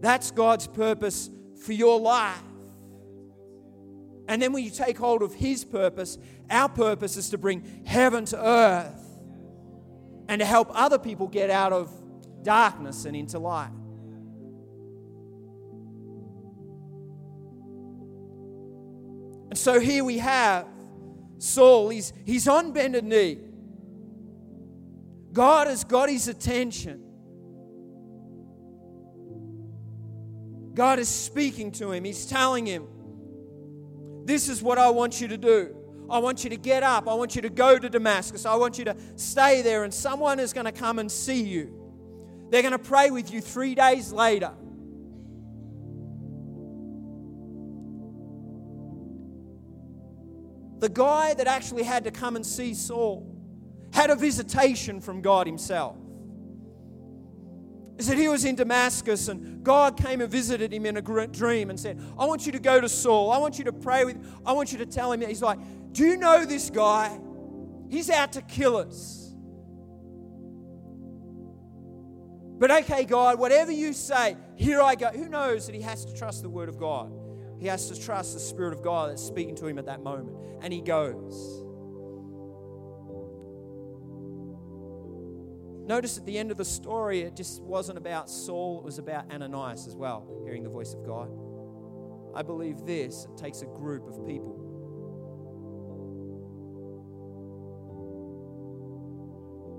That's 0.02 0.32
God's 0.32 0.68
purpose 0.68 1.30
for 1.64 1.72
your 1.72 1.98
life. 1.98 2.44
And 4.32 4.42
then 4.42 4.54
when 4.54 4.64
you 4.64 4.70
take 4.70 4.98
hold 4.98 5.24
of 5.24 5.34
His 5.34 5.66
purpose, 5.66 6.18
our 6.50 6.70
purpose 6.70 7.18
is 7.18 7.32
to 7.32 7.38
bring 7.38 7.84
heaven 7.86 8.24
to 8.28 8.42
earth 8.42 9.04
and 10.30 10.40
to 10.40 10.46
help 10.46 10.70
other 10.72 10.98
people 10.98 11.28
get 11.28 11.50
out 11.50 11.74
of 11.74 11.92
darkness 12.42 13.04
and 13.04 13.14
into 13.14 13.40
light. 13.40 13.74
And 19.50 19.58
so 19.58 19.82
here 19.82 20.06
we 20.06 20.20
have 20.20 20.66
Saul. 21.38 21.90
He's, 21.90 22.14
he's 22.24 22.48
on 22.48 22.72
bended 22.72 23.04
knee. 23.04 23.38
God 25.34 25.68
has 25.68 25.84
got 25.84 26.08
his 26.08 26.30
attention. 26.30 27.04
God 30.74 31.00
is 31.00 31.10
speaking 31.10 31.74
to 31.74 31.92
him. 31.92 32.06
He's 32.06 32.26
telling 32.26 32.66
him, 32.66 32.88
This 34.26 34.50
is 34.50 34.62
what 34.62 34.78
I 34.78 34.90
want 34.90 35.20
you 35.20 35.28
to 35.30 35.38
do. 35.38 35.76
I 36.10 36.20
want 36.20 36.44
you 36.44 36.50
to 36.50 36.58
get 36.58 36.84
up. 36.84 37.08
I 37.08 37.14
want 37.14 37.36
you 37.36 37.42
to 37.44 37.50
go 37.50 37.80
to 37.80 37.90
Damascus. 37.90 38.46
I 38.46 38.56
want 38.56 38.78
you 38.78 38.86
to 38.86 38.96
stay 39.16 39.62
there, 39.62 39.84
and 39.84 39.94
someone 39.94 40.40
is 40.40 40.52
going 40.54 40.66
to 40.66 40.72
come 40.72 41.00
and 41.00 41.12
see 41.12 41.42
you. 41.42 41.78
They're 42.50 42.62
going 42.62 42.74
to 42.74 42.80
pray 42.80 43.12
with 43.12 43.32
you 43.32 43.40
three 43.40 43.76
days 43.76 44.12
later. 44.12 44.52
The 50.80 50.90
guy 50.90 51.34
that 51.36 51.48
actually 51.48 51.84
had 51.84 52.04
to 52.04 52.12
come 52.12 52.36
and 52.36 52.46
see 52.46 52.74
Saul 52.74 53.28
had 53.94 54.10
a 54.10 54.16
visitation 54.16 55.00
from 55.00 55.22
God 55.22 55.46
Himself 55.46 56.01
is 58.02 58.08
that 58.08 58.18
he 58.18 58.28
was 58.28 58.46
in 58.46 58.56
Damascus 58.56 59.28
and 59.28 59.64
God 59.64 59.96
came 59.96 60.22
and 60.22 60.32
visited 60.32 60.74
him 60.74 60.88
in 60.88 60.98
a 60.98 61.28
dream 61.28 61.70
and 61.70 61.80
said, 61.80 62.02
I 62.18 62.26
want 62.26 62.48
you 62.48 62.52
to 62.52 62.60
go 62.60 62.82
to 62.82 62.90
Saul. 62.90 63.32
I 63.32 63.38
want 63.38 63.60
you 63.60 63.66
to 63.66 63.72
pray 63.72 64.06
with, 64.06 64.18
I 64.44 64.54
want 64.54 64.72
you 64.72 64.80
to 64.80 64.88
tell 64.88 65.12
him. 65.12 65.22
He's 65.22 65.44
like, 65.44 65.60
Do 65.92 66.04
you 66.04 66.18
know 66.18 66.44
this 66.44 66.72
guy? 66.72 67.20
He's 67.90 68.10
out 68.10 68.34
to 68.34 68.42
kill 68.42 68.78
us. 68.78 69.34
But 72.58 72.72
okay, 72.72 73.06
God, 73.06 73.38
whatever 73.38 73.72
you 73.72 73.94
say, 73.94 74.36
here 74.56 74.82
I 74.82 74.96
go. 74.96 75.10
Who 75.10 75.30
knows 75.30 75.68
that 75.68 75.76
he 75.76 75.82
has 75.82 76.04
to 76.06 76.14
trust 76.14 76.42
the 76.42 76.50
word 76.50 76.70
of 76.70 76.80
God? 76.80 77.12
He 77.60 77.68
has 77.68 77.88
to 77.90 78.00
trust 78.00 78.34
the 78.34 78.40
Spirit 78.40 78.74
of 78.74 78.82
God 78.82 79.12
that's 79.12 79.24
speaking 79.24 79.56
to 79.58 79.68
him 79.68 79.78
at 79.78 79.86
that 79.86 80.02
moment. 80.02 80.36
And 80.64 80.74
he 80.74 80.82
goes. 80.82 81.64
Notice 85.92 86.18
at 86.18 86.26
the 86.26 86.38
end 86.38 86.52
of 86.52 86.58
the 86.58 86.64
story, 86.64 87.24
it 87.24 87.36
just 87.36 87.62
wasn't 87.62 87.98
about 87.98 88.30
Saul, 88.30 88.80
it 88.80 88.86
was 88.86 88.98
about 88.98 89.30
Ananias 89.30 89.88
as 89.88 89.94
well, 89.98 90.26
hearing 90.46 90.64
the 90.64 90.70
voice 90.70 90.94
of 90.94 91.06
God. 91.06 91.30
I 92.34 92.44
believe 92.44 92.86
this 92.86 93.26
it 93.26 93.36
takes 93.36 93.62
a 93.62 93.66
group 93.66 94.08
of 94.08 94.26
people. 94.26 94.56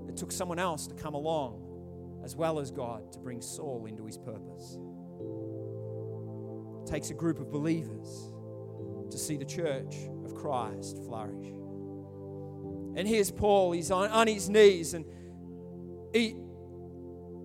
It 0.07 0.15
took 0.15 0.31
someone 0.31 0.59
else 0.59 0.85
to 0.85 0.93
come 0.93 1.15
along 1.15 2.21
as 2.23 2.35
well 2.35 2.59
as 2.59 2.69
God 2.69 3.11
to 3.13 3.17
bring 3.17 3.41
Saul 3.41 3.87
into 3.87 4.05
his 4.05 4.19
purpose. 4.19 4.77
It 6.83 6.91
takes 6.91 7.09
a 7.09 7.15
group 7.15 7.39
of 7.39 7.49
believers 7.51 8.31
to 9.09 9.17
see 9.17 9.35
the 9.35 9.45
church 9.45 9.95
of 10.23 10.35
Christ 10.35 10.99
flourish. 11.07 11.47
And 12.95 13.07
here's 13.07 13.31
Paul, 13.31 13.71
he's 13.71 13.89
on, 13.89 14.09
on 14.09 14.27
his 14.27 14.47
knees 14.47 14.93
and 14.93 15.05
he, 16.13 16.35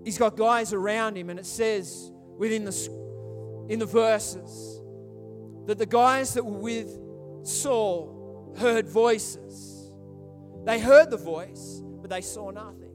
he's 0.04 0.18
got 0.18 0.37
guys 0.37 0.72
around 0.72 1.16
him, 1.16 1.31
and 1.31 1.38
it 1.38 1.46
says 1.46 2.12
within 2.37 2.64
the, 2.64 3.66
in 3.68 3.78
the 3.78 3.87
verses 3.87 4.81
that 5.66 5.78
the 5.78 5.87
guys 5.87 6.35
that 6.35 6.44
were 6.44 6.59
with 6.59 6.98
Saul 7.42 8.54
heard 8.59 8.88
voices. 8.88 9.92
They 10.64 10.78
heard 10.78 11.11
the 11.11 11.16
voice, 11.16 11.83
but 12.00 12.11
they 12.11 12.20
saw 12.20 12.50
nothing. 12.50 12.92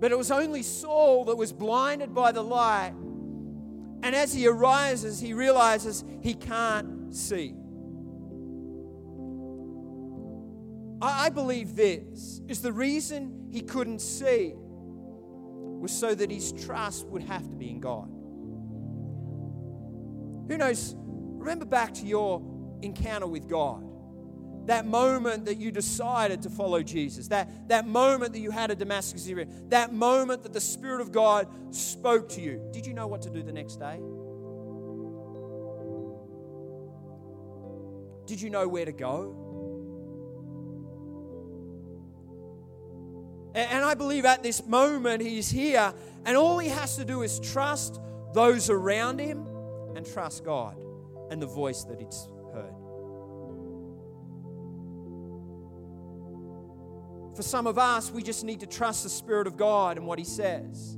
But 0.00 0.12
it 0.12 0.18
was 0.18 0.30
only 0.30 0.62
Saul 0.62 1.24
that 1.24 1.36
was 1.36 1.52
blinded 1.52 2.14
by 2.14 2.32
the 2.32 2.42
light. 2.42 2.92
And 4.02 4.14
as 4.14 4.32
he 4.32 4.46
arises, 4.46 5.18
he 5.20 5.34
realizes 5.34 6.04
he 6.22 6.34
can't 6.34 7.12
see. 7.14 7.54
I 11.00 11.28
believe 11.28 11.76
this 11.76 12.40
is 12.48 12.60
the 12.60 12.72
reason 12.72 13.48
he 13.52 13.60
couldn't 13.60 14.00
see 14.00 14.52
was 14.54 15.92
so 15.92 16.14
that 16.14 16.30
his 16.30 16.52
trust 16.52 17.06
would 17.06 17.22
have 17.22 17.48
to 17.48 17.56
be 17.56 17.70
in 17.70 17.80
God. 17.80 18.08
Who 20.48 20.56
knows? 20.56 20.94
Remember 20.96 21.64
back 21.64 21.94
to 21.94 22.06
your 22.06 22.42
encounter 22.82 23.26
with 23.26 23.48
God. 23.48 23.84
That 24.66 24.86
moment 24.86 25.46
that 25.46 25.56
you 25.56 25.70
decided 25.70 26.42
to 26.42 26.50
follow 26.50 26.82
Jesus, 26.82 27.28
that, 27.28 27.68
that 27.68 27.86
moment 27.86 28.32
that 28.32 28.40
you 28.40 28.50
had 28.50 28.70
a 28.70 28.74
Damascus 28.74 29.22
experience, 29.22 29.54
that 29.68 29.94
moment 29.94 30.42
that 30.42 30.52
the 30.52 30.60
Spirit 30.60 31.00
of 31.00 31.12
God 31.12 31.48
spoke 31.74 32.28
to 32.30 32.40
you. 32.40 32.68
Did 32.72 32.84
you 32.86 32.92
know 32.92 33.06
what 33.06 33.22
to 33.22 33.30
do 33.30 33.42
the 33.42 33.52
next 33.52 33.76
day? 33.76 33.98
Did 38.26 38.42
you 38.42 38.50
know 38.50 38.68
where 38.68 38.84
to 38.84 38.92
go? 38.92 39.47
And 43.58 43.84
I 43.84 43.94
believe 43.94 44.24
at 44.24 44.44
this 44.44 44.64
moment 44.64 45.20
he's 45.20 45.50
here, 45.50 45.92
and 46.24 46.36
all 46.36 46.58
he 46.58 46.68
has 46.68 46.96
to 46.96 47.04
do 47.04 47.22
is 47.22 47.40
trust 47.40 48.00
those 48.32 48.70
around 48.70 49.18
him 49.18 49.44
and 49.96 50.06
trust 50.06 50.44
God 50.44 50.76
and 51.30 51.42
the 51.42 51.46
voice 51.46 51.82
that 51.84 52.00
he's 52.00 52.28
heard. 52.52 52.72
For 57.34 57.42
some 57.42 57.66
of 57.66 57.78
us, 57.78 58.12
we 58.12 58.22
just 58.22 58.44
need 58.44 58.60
to 58.60 58.66
trust 58.66 59.02
the 59.02 59.08
Spirit 59.08 59.48
of 59.48 59.56
God 59.56 59.96
and 59.96 60.06
what 60.06 60.18
He 60.18 60.24
says. 60.24 60.96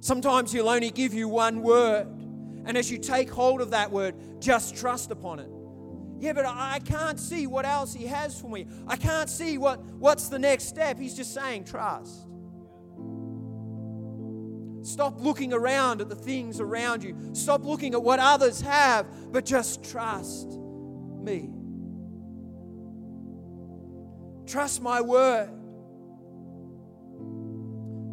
Sometimes 0.00 0.52
He'll 0.52 0.68
only 0.68 0.90
give 0.90 1.14
you 1.14 1.28
one 1.28 1.62
word, 1.62 2.08
and 2.64 2.76
as 2.76 2.90
you 2.90 2.98
take 2.98 3.30
hold 3.30 3.60
of 3.60 3.70
that 3.70 3.92
word, 3.92 4.16
just 4.40 4.76
trust 4.76 5.12
upon 5.12 5.38
it. 5.38 5.50
Yeah, 6.18 6.32
but 6.32 6.46
I 6.46 6.80
can't 6.84 7.20
see 7.20 7.46
what 7.46 7.66
else 7.66 7.92
He 7.92 8.06
has 8.06 8.40
for 8.40 8.48
me. 8.48 8.66
I 8.86 8.96
can't 8.96 9.28
see 9.28 9.58
what, 9.58 9.84
what's 9.84 10.28
the 10.28 10.38
next 10.38 10.64
step. 10.64 10.98
He's 10.98 11.14
just 11.14 11.34
saying, 11.34 11.64
trust. 11.64 12.26
Stop 14.82 15.20
looking 15.20 15.52
around 15.52 16.00
at 16.00 16.08
the 16.08 16.14
things 16.14 16.60
around 16.60 17.02
you. 17.02 17.16
Stop 17.32 17.64
looking 17.64 17.92
at 17.92 18.02
what 18.02 18.20
others 18.20 18.60
have, 18.60 19.32
but 19.32 19.44
just 19.44 19.82
trust 19.90 20.48
me. 20.48 21.50
Trust 24.46 24.80
my 24.80 25.00
word. 25.00 25.50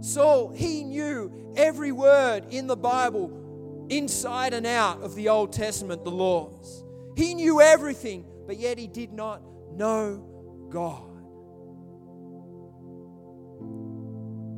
Saul, 0.04 0.50
he 0.50 0.84
knew 0.84 1.54
every 1.56 1.92
word 1.92 2.48
in 2.50 2.68
the 2.68 2.76
Bible, 2.76 3.88
inside 3.90 4.54
and 4.54 4.66
out 4.66 5.02
of 5.02 5.14
the 5.16 5.30
Old 5.30 5.54
Testament, 5.54 6.04
the 6.04 6.12
laws. 6.12 6.83
He 7.16 7.34
knew 7.36 7.62
everything, 7.62 8.26
but 8.48 8.58
yet 8.58 8.78
he 8.78 8.88
did 8.88 9.14
not 9.14 9.42
know 9.76 10.68
God. 10.70 11.10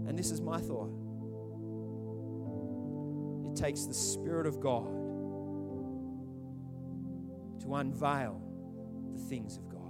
And 0.08 0.18
this 0.18 0.32
is 0.32 0.42
my 0.42 0.60
thought 0.62 0.92
it 3.46 3.56
takes 3.56 3.86
the 3.86 3.94
Spirit 3.94 4.48
of 4.48 4.60
God 4.60 4.88
to 7.62 7.76
unveil 7.76 8.42
the 9.14 9.20
things 9.20 9.58
of 9.58 9.70
God. 9.70 9.82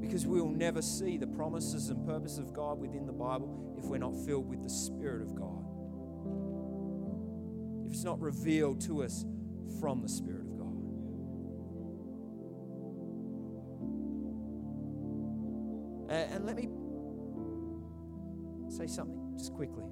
Because 0.00 0.26
we 0.26 0.40
will 0.40 0.50
never 0.50 0.82
see 0.82 1.16
the 1.16 1.26
promises 1.26 1.88
and 1.88 2.06
purposes 2.06 2.38
of 2.38 2.52
God 2.52 2.78
within 2.78 3.06
the 3.06 3.12
Bible 3.12 3.74
if 3.78 3.84
we're 3.86 3.98
not 3.98 4.14
filled 4.24 4.48
with 4.48 4.62
the 4.62 4.70
Spirit 4.70 5.22
of 5.22 5.34
God. 5.34 5.64
If 7.86 7.92
it's 7.92 8.04
not 8.04 8.20
revealed 8.20 8.80
to 8.82 9.02
us 9.02 9.24
from 9.80 10.02
the 10.02 10.08
Spirit 10.08 10.46
of 10.46 10.58
God. 10.58 10.66
And, 16.08 16.46
let 16.46 16.56
me 16.56 16.68
say 18.68 18.86
something 18.86 19.34
just 19.36 19.52
quickly. 19.54 19.84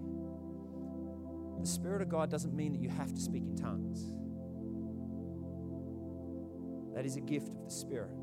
The 1.60 1.66
Spirit 1.66 2.02
of 2.02 2.08
God 2.08 2.30
doesn't 2.30 2.54
mean 2.54 2.72
that 2.72 2.80
you 2.80 2.88
have 2.88 3.12
to 3.12 3.20
speak 3.20 3.42
in 3.44 3.56
tongues. 3.56 4.04
That 6.94 7.04
is 7.04 7.16
a 7.16 7.20
gift 7.20 7.48
of 7.48 7.64
the 7.64 7.70
Spirit. 7.70 8.16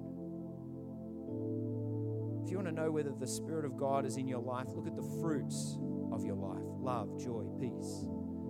If 2.43 2.49
you 2.49 2.57
want 2.57 2.67
to 2.67 2.71
know 2.71 2.91
whether 2.91 3.11
the 3.11 3.27
Spirit 3.27 3.65
of 3.65 3.77
God 3.77 4.05
is 4.05 4.17
in 4.17 4.27
your 4.27 4.41
life, 4.41 4.67
look 4.73 4.87
at 4.87 4.95
the 4.95 5.19
fruits 5.21 5.77
of 6.11 6.25
your 6.25 6.35
life 6.35 6.63
love, 6.81 7.19
joy, 7.19 7.43
peace. 7.59 8.05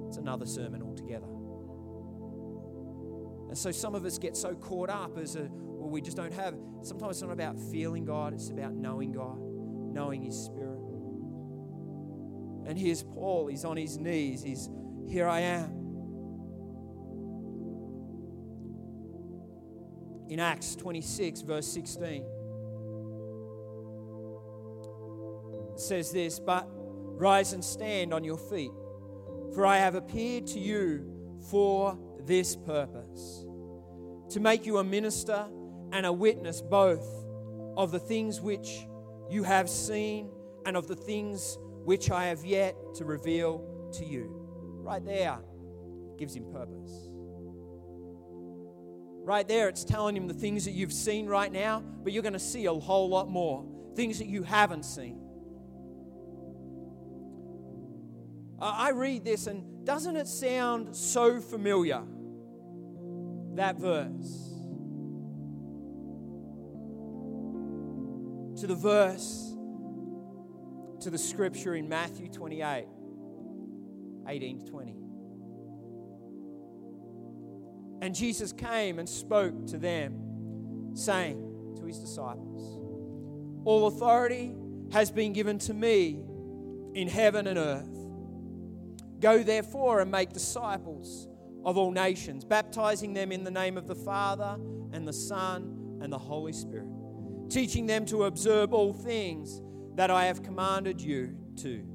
It's 0.08 0.18
another 0.18 0.46
sermon 0.46 0.82
altogether. 0.82 1.28
And 3.52 3.58
so 3.58 3.70
some 3.70 3.96
of 3.96 4.06
us 4.06 4.18
get 4.18 4.38
so 4.38 4.56
caught 4.56 4.90
up 4.90 5.18
as 5.18 5.36
a, 5.36 5.50
well, 5.52 5.90
we 5.90 6.00
just 6.00 6.16
don't 6.16 6.34
have, 6.34 6.56
sometimes 6.84 7.18
it's 7.18 7.22
not 7.22 7.34
about 7.34 7.60
feeling 7.60 8.06
God, 8.06 8.34
it's 8.34 8.50
about 8.50 8.72
knowing 8.72 9.12
God, 9.12 9.38
knowing 9.94 10.22
His 10.22 10.42
Spirit. 10.42 10.80
And 12.66 12.80
here's 12.80 13.04
Paul, 13.04 13.48
he's 13.48 13.66
on 13.66 13.76
his 13.76 13.98
knees, 13.98 14.42
he's, 14.42 14.70
here 15.10 15.28
I 15.28 15.42
am. 15.42 15.70
In 20.30 20.40
Acts 20.40 20.78
26, 20.78 21.42
verse 21.42 21.68
16. 21.68 22.24
says 25.76 26.14
this, 26.14 26.40
but 26.40 26.70
rise 26.70 27.52
and 27.52 27.66
stand 27.66 28.14
on 28.14 28.24
your 28.24 28.38
feet, 28.38 28.72
for 29.54 29.66
I 29.66 29.80
have 29.80 29.96
appeared 29.96 30.48
to 30.48 30.60
you 30.60 31.40
for 31.50 31.98
this 32.26 32.56
purpose 32.56 33.46
to 34.30 34.40
make 34.40 34.66
you 34.66 34.78
a 34.78 34.84
minister 34.84 35.46
and 35.92 36.06
a 36.06 36.14
witness 36.14 36.62
both 36.62 37.06
of 37.78 37.92
the 37.92 38.00
things 38.00 38.40
which 38.40 38.88
you 39.30 39.44
have 39.44 39.70
seen 39.70 40.30
and 40.66 40.78
of 40.78 40.88
the 40.88 40.96
things 40.96 41.58
which 41.84 42.12
I 42.12 42.26
have 42.26 42.46
yet 42.46 42.76
to 42.96 43.06
reveal 43.06 43.90
to 43.94 44.06
you. 44.06 44.30
Right 44.84 45.04
there 45.04 45.40
gives 46.18 46.36
him 46.36 46.52
purpose. 46.52 47.10
Right 49.24 49.48
there, 49.48 49.70
it's 49.70 49.84
telling 49.84 50.16
him 50.16 50.28
the 50.28 50.34
things 50.34 50.66
that 50.66 50.72
you've 50.72 50.94
seen 50.94 51.28
right 51.28 51.52
now, 51.52 51.84
but 52.04 52.12
you're 52.12 52.24
going 52.24 52.34
to 52.34 52.40
see 52.40 52.66
a 52.66 52.74
whole 52.74 53.08
lot 53.08 53.30
more. 53.30 53.66
Things 53.96 54.18
that 54.18 54.28
you 54.28 54.44
haven't 54.44 54.84
seen. 54.84 55.22
I 58.60 58.92
read 58.92 59.24
this, 59.24 59.48
and 59.48 59.86
doesn't 59.86 60.16
it 60.16 60.28
sound 60.28 60.96
so 60.96 61.40
familiar? 61.40 62.04
That 63.62 63.76
verse. 63.76 64.56
To 68.60 68.66
the 68.66 68.74
verse, 68.74 69.54
to 71.02 71.12
the 71.12 71.18
scripture 71.20 71.76
in 71.76 71.88
Matthew 71.88 72.28
28 72.28 72.88
18 74.28 74.60
to 74.62 74.66
20. 74.66 74.96
And 78.02 78.16
Jesus 78.16 78.52
came 78.52 78.98
and 78.98 79.08
spoke 79.08 79.68
to 79.68 79.78
them, 79.78 80.96
saying 80.96 81.76
to 81.78 81.86
his 81.86 82.00
disciples, 82.00 82.80
All 83.64 83.86
authority 83.86 84.56
has 84.92 85.12
been 85.12 85.34
given 85.34 85.60
to 85.60 85.74
me 85.76 86.20
in 86.96 87.08
heaven 87.08 87.46
and 87.46 87.60
earth. 87.60 87.96
Go 89.20 89.44
therefore 89.44 90.00
and 90.00 90.10
make 90.10 90.34
disciples 90.34 91.28
of 91.64 91.78
all 91.78 91.92
nations, 91.92 92.44
baptizing 92.44 93.14
them 93.14 93.32
in 93.32 93.44
the 93.44 93.52
name 93.52 93.78
of 93.78 93.88
the 93.88 93.96
Father 93.96 94.58
and 94.92 95.08
the 95.08 95.14
Son 95.14 96.00
and 96.02 96.12
the 96.12 96.18
Holy 96.18 96.54
Spirit, 96.54 96.88
teaching 97.50 97.86
them 97.86 98.06
to 98.06 98.24
observe 98.24 98.74
all 98.74 98.94
things 98.94 99.62
that 99.96 100.10
I 100.10 100.26
have 100.26 100.42
commanded 100.42 101.00
you 101.02 101.38
to. 101.58 101.86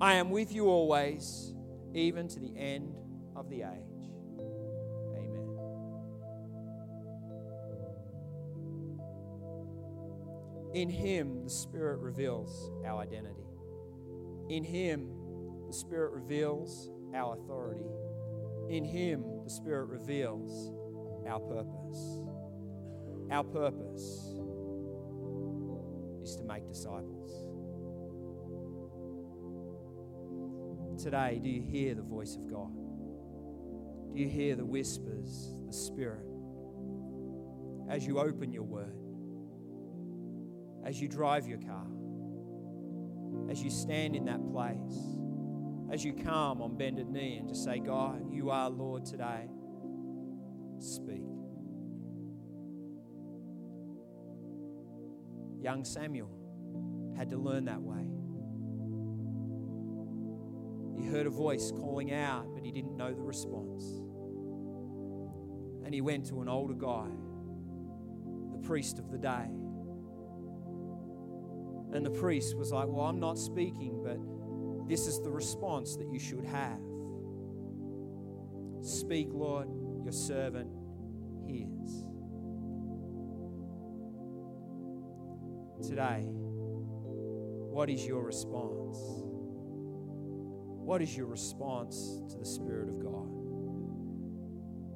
I 0.00 0.14
am 0.14 0.30
with 0.30 0.52
you 0.52 0.66
always, 0.66 1.54
even 1.94 2.26
to 2.28 2.40
the 2.40 2.56
end 2.56 2.96
of 3.36 3.48
the 3.48 3.62
age. 3.62 4.10
Amen. 5.16 5.48
In 10.74 10.90
Him, 10.90 11.44
the 11.44 11.50
Spirit 11.50 12.00
reveals 12.00 12.70
our 12.84 13.00
identity. 13.00 13.46
In 14.48 14.64
Him, 14.64 15.08
the 15.68 15.72
Spirit 15.72 16.12
reveals 16.12 16.90
our 17.14 17.34
authority. 17.34 17.84
In 18.68 18.84
Him, 18.84 19.24
the 19.44 19.50
Spirit 19.50 19.88
reveals 19.88 20.72
our 21.28 21.40
purpose. 21.40 22.18
Our 23.30 23.44
purpose 23.44 24.34
is 26.22 26.36
to 26.36 26.44
make 26.44 26.66
disciples. 26.66 27.30
Today, 31.02 31.40
do 31.42 31.48
you 31.48 31.62
hear 31.62 31.94
the 31.94 32.02
voice 32.02 32.36
of 32.36 32.50
God? 32.50 32.72
Do 34.14 34.20
you 34.20 34.28
hear 34.28 34.54
the 34.54 34.64
whispers, 34.64 35.54
the 35.66 35.72
Spirit? 35.72 36.26
As 37.90 38.06
you 38.06 38.18
open 38.18 38.52
your 38.52 38.62
word, 38.62 38.96
as 40.86 41.00
you 41.00 41.08
drive 41.08 41.46
your 41.46 41.58
car, 41.58 41.86
as 43.50 43.62
you 43.62 43.70
stand 43.70 44.14
in 44.14 44.24
that 44.26 44.46
place 44.50 45.23
as 45.94 46.04
you 46.04 46.12
come 46.12 46.60
on 46.60 46.76
bended 46.76 47.08
knee 47.08 47.36
and 47.36 47.48
just 47.48 47.62
say, 47.62 47.78
God, 47.78 48.28
you 48.28 48.50
are 48.50 48.68
Lord 48.68 49.06
today. 49.06 49.48
Speak. 50.80 51.22
Young 55.62 55.84
Samuel 55.84 57.14
had 57.16 57.30
to 57.30 57.36
learn 57.36 57.66
that 57.66 57.80
way. 57.80 58.08
He 61.00 61.08
heard 61.08 61.28
a 61.28 61.30
voice 61.30 61.70
calling 61.70 62.12
out, 62.12 62.52
but 62.52 62.64
he 62.64 62.72
didn't 62.72 62.96
know 62.96 63.14
the 63.14 63.22
response. 63.22 63.84
And 65.84 65.94
he 65.94 66.00
went 66.00 66.26
to 66.26 66.42
an 66.42 66.48
older 66.48 66.74
guy, 66.74 67.06
the 68.50 68.66
priest 68.66 68.98
of 68.98 69.12
the 69.12 69.18
day. 69.18 69.46
And 71.92 72.04
the 72.04 72.10
priest 72.10 72.56
was 72.56 72.72
like, 72.72 72.88
Well, 72.88 73.06
I'm 73.06 73.20
not 73.20 73.38
speaking, 73.38 74.02
but 74.02 74.18
this 74.86 75.06
is 75.06 75.20
the 75.20 75.30
response 75.30 75.96
that 75.96 76.08
you 76.12 76.18
should 76.18 76.44
have. 76.44 76.80
Speak, 78.82 79.28
Lord, 79.32 79.68
your 80.02 80.12
servant 80.12 80.70
hears. 81.46 82.04
Today, 85.88 86.24
what 87.74 87.88
is 87.90 88.06
your 88.06 88.22
response? 88.22 88.98
What 90.84 91.00
is 91.00 91.16
your 91.16 91.26
response 91.26 92.20
to 92.30 92.36
the 92.38 92.44
Spirit 92.44 92.90
of 92.90 93.02
God 93.02 93.26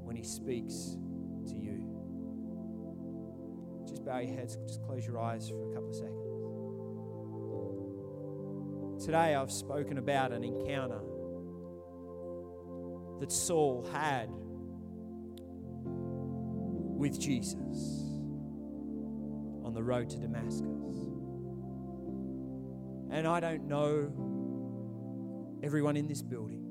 when 0.04 0.16
He 0.16 0.22
speaks 0.22 0.96
to 1.46 1.54
you? 1.56 1.84
Just 3.88 4.04
bow 4.04 4.18
your 4.18 4.36
heads, 4.36 4.56
just 4.66 4.82
close 4.82 5.06
your 5.06 5.18
eyes 5.18 5.48
for 5.48 5.70
a 5.70 5.74
couple 5.74 5.88
of 5.88 5.94
seconds. 5.94 6.27
Today 9.08 9.34
I've 9.34 9.50
spoken 9.50 9.96
about 9.96 10.32
an 10.32 10.44
encounter 10.44 11.00
that 13.20 13.32
Saul 13.32 13.88
had 13.90 14.28
with 15.86 17.18
Jesus 17.18 18.04
on 19.64 19.72
the 19.72 19.82
road 19.82 20.10
to 20.10 20.18
Damascus. 20.18 20.60
And 23.10 23.26
I 23.26 23.40
don't 23.40 23.66
know 23.66 24.12
everyone 25.62 25.96
in 25.96 26.06
this 26.06 26.20
building, 26.20 26.62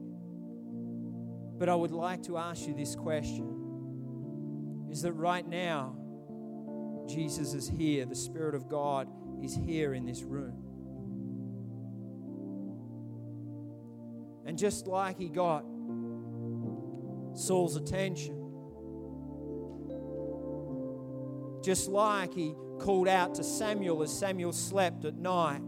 but 1.58 1.70
I 1.70 1.74
would 1.74 1.90
like 1.90 2.22
to 2.26 2.38
ask 2.38 2.68
you 2.68 2.76
this 2.76 2.96
question 2.96 4.88
is 4.92 5.02
that 5.02 5.14
right 5.14 5.48
now, 5.48 5.96
Jesus 7.10 7.56
is 7.56 7.68
here, 7.68 8.06
the 8.06 8.14
Spirit 8.14 8.54
of 8.54 8.70
God 8.70 9.10
is 9.44 9.56
here 9.56 9.96
in 9.96 10.06
this 10.06 10.22
room. 10.22 10.67
Just 14.58 14.88
like 14.88 15.20
he 15.20 15.30
got 15.30 15.64
Saul's 17.36 17.76
attention, 17.76 18.34
just 21.64 21.88
like 21.88 22.34
he 22.34 22.56
called 22.80 23.08
out 23.08 23.36
to 23.36 23.44
Samuel 23.44 24.02
as 24.02 24.12
Samuel 24.12 24.52
slept 24.52 25.06
at 25.06 25.14
night, 25.14 25.62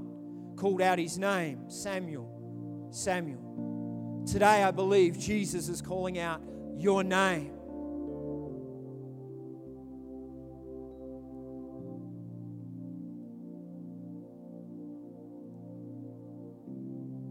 called 0.56 0.82
out 0.82 0.98
his 0.98 1.20
name, 1.20 1.70
Samuel, 1.70 2.90
Samuel. 2.90 4.24
Today, 4.26 4.64
I 4.64 4.72
believe 4.72 5.20
Jesus 5.20 5.70
is 5.70 5.84
calling 5.84 6.18
out 6.18 6.42
your 6.80 7.04
name. 7.04 7.54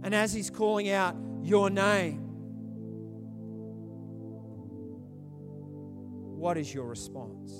And 0.05 0.15
as 0.15 0.33
he's 0.33 0.51
calling 0.51 0.89
out 0.89 1.17
your 1.43 1.71
name, 1.71 2.29
what 6.39 6.57
is 6.57 6.73
your 6.73 6.87
response? 6.87 7.53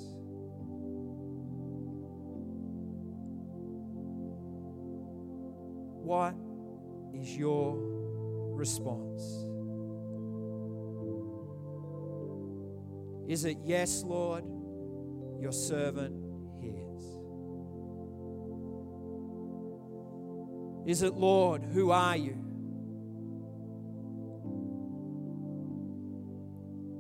What 6.05 6.35
is 7.13 7.37
your 7.37 7.77
response? 8.57 9.23
Is 13.29 13.45
it, 13.45 13.59
Yes, 13.65 14.03
Lord, 14.05 14.45
your 15.39 15.53
servant 15.53 16.15
hears? 16.63 17.03
Is 20.87 21.03
it, 21.03 21.13
Lord, 21.13 21.63
who 21.63 21.91
are 21.91 22.17
you? 22.17 22.48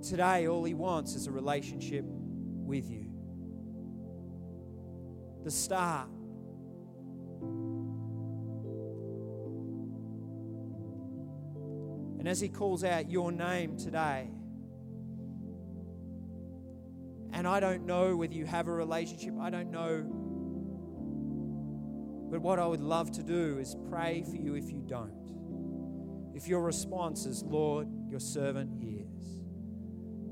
Today, 0.09 0.49
all 0.49 0.65
he 0.65 0.73
wants 0.73 1.15
is 1.15 1.27
a 1.27 1.31
relationship 1.31 2.03
with 2.07 2.89
you. 2.89 3.11
The 5.45 5.51
start. 5.51 6.09
And 12.19 12.27
as 12.27 12.41
he 12.41 12.49
calls 12.49 12.85
out 12.85 13.11
your 13.11 13.31
name 13.31 13.77
today, 13.77 14.31
and 17.33 17.47
I 17.47 17.61
don't 17.61 17.85
know 17.85 18.17
whether 18.17 18.33
you 18.33 18.47
have 18.47 18.67
a 18.67 18.73
relationship, 18.73 19.35
I 19.39 19.51
don't 19.51 19.71
know 19.71 20.29
but 22.31 22.43
what 22.43 22.59
I 22.59 22.67
would 22.67 22.81
love 22.81 23.11
to 23.13 23.23
do 23.23 23.59
is 23.59 23.75
pray 23.89 24.23
for 24.29 24.37
you 24.37 24.55
if 24.55 24.71
you 24.71 24.83
don't. 24.87 26.35
If 26.35 26.47
your 26.47 26.63
response 26.63 27.25
is, 27.25 27.43
Lord, 27.43 27.89
your 28.09 28.21
servant 28.21 28.71
hears. 28.83 28.98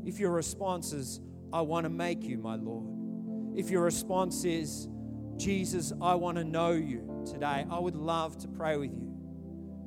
If 0.06 0.20
your 0.20 0.30
response 0.30 0.92
is, 0.92 1.20
I 1.52 1.62
want 1.62 1.84
to 1.84 1.90
make 1.90 2.22
you 2.22 2.38
my 2.38 2.54
Lord. 2.54 3.58
If 3.58 3.70
your 3.70 3.82
response 3.82 4.44
is, 4.44 4.88
Jesus, 5.36 5.92
I 6.00 6.14
want 6.14 6.38
to 6.38 6.44
know 6.44 6.70
you 6.70 7.24
today, 7.30 7.66
I 7.68 7.78
would 7.78 7.96
love 7.96 8.38
to 8.38 8.48
pray 8.48 8.76
with 8.76 8.92
you. 8.92 9.12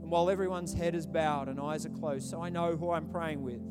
And 0.02 0.12
while 0.12 0.30
everyone's 0.30 0.74
head 0.74 0.94
is 0.94 1.08
bowed 1.08 1.48
and 1.48 1.58
eyes 1.58 1.86
are 1.86 1.90
closed, 1.90 2.30
so 2.30 2.44
I 2.44 2.50
know 2.50 2.76
who 2.76 2.92
I'm 2.92 3.08
praying 3.08 3.42
with, 3.42 3.62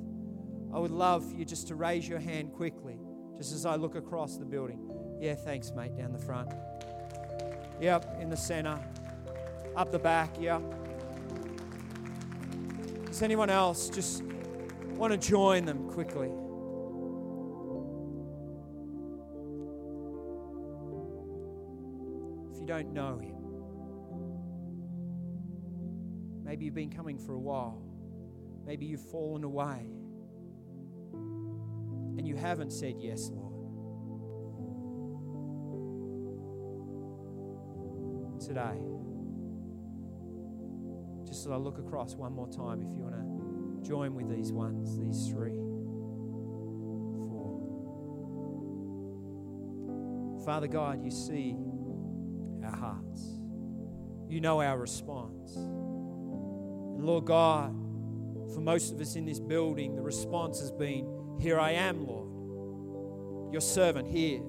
I 0.75 0.79
would 0.79 0.91
love 0.91 1.31
for 1.31 1.37
you 1.37 1.45
just 1.45 1.69
to 1.69 1.75
raise 1.75 2.09
your 2.09 2.19
hand 2.19 2.53
quickly, 2.55 2.99
just 3.37 3.53
as 3.53 3.67
I 3.67 3.77
look 3.77 3.95
across 3.95 4.39
the 4.39 4.47
building. 4.47 4.91
Yeah, 5.21 5.35
thanks, 5.35 5.71
mate, 5.77 5.97
down 5.99 6.13
the 6.13 6.19
front. 6.19 6.51
Yep, 7.79 8.19
in 8.21 8.31
the 8.31 8.37
center. 8.37 8.79
Up 9.77 9.93
the 9.93 9.99
back, 9.99 10.31
yep. 10.41 10.63
Does 13.05 13.23
anyone 13.23 13.51
else 13.51 13.91
just 13.91 14.23
want 14.99 15.13
to 15.13 15.29
join 15.29 15.65
them 15.65 15.89
quickly? 15.89 16.29
If 22.53 22.61
you 22.61 22.67
don't 22.67 22.93
know 22.93 23.19
him, 23.19 23.37
maybe 26.45 26.65
you've 26.65 26.75
been 26.75 26.91
coming 26.91 27.17
for 27.19 27.35
a 27.35 27.41
while, 27.41 27.81
maybe 28.67 28.87
you've 28.87 29.09
fallen 29.11 29.45
away, 29.45 29.87
and 32.19 32.27
you 32.27 32.35
haven't 32.37 32.73
said 32.73 32.97
yes, 32.99 33.31
Lord. 33.33 33.49
today. 38.39 38.79
Just 41.27 41.45
as 41.45 41.53
I 41.53 41.57
look 41.57 41.79
across 41.79 42.15
one 42.15 42.33
more 42.33 42.49
time, 42.49 42.81
if 42.81 42.91
you 42.95 43.03
want 43.03 43.15
to 43.15 43.38
join 43.83 44.15
with 44.15 44.29
these 44.29 44.53
ones, 44.53 44.99
these 44.99 45.29
three, 45.29 45.57
four. 47.29 47.61
Father 50.45 50.69
God, 50.69 51.05
you 51.05 51.11
see 51.11 51.57
our 52.65 52.77
hearts, 52.77 53.23
you 54.29 54.41
know 54.41 54.61
our 54.61 54.79
response. 54.79 55.57
And 55.57 57.05
Lord 57.05 57.25
God, 57.25 57.75
for 58.55 58.61
most 58.61 58.93
of 58.93 59.01
us 59.01 59.15
in 59.15 59.25
this 59.25 59.41
building, 59.41 59.95
the 59.95 60.03
response 60.03 60.61
has 60.61 60.71
been, 60.73 61.37
Here 61.41 61.59
I 61.61 61.73
am, 61.73 62.07
Lord. 62.07 63.53
Your 63.53 63.61
servant 63.61 64.09
hears 64.09 64.43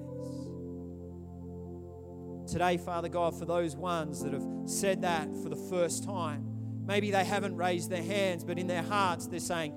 today, 2.50 2.76
Father 2.76 3.08
God, 3.08 3.38
for 3.38 3.44
those 3.44 3.76
ones 3.76 4.22
that 4.22 4.32
have 4.32 4.46
said 4.66 5.02
that 5.02 5.28
for 5.42 5.48
the 5.48 5.56
first 5.70 6.04
time. 6.04 6.49
Maybe 6.90 7.12
they 7.12 7.24
haven't 7.24 7.56
raised 7.56 7.88
their 7.88 8.02
hands, 8.02 8.42
but 8.42 8.58
in 8.58 8.66
their 8.66 8.82
hearts 8.82 9.28
they're 9.28 9.38
saying, 9.38 9.74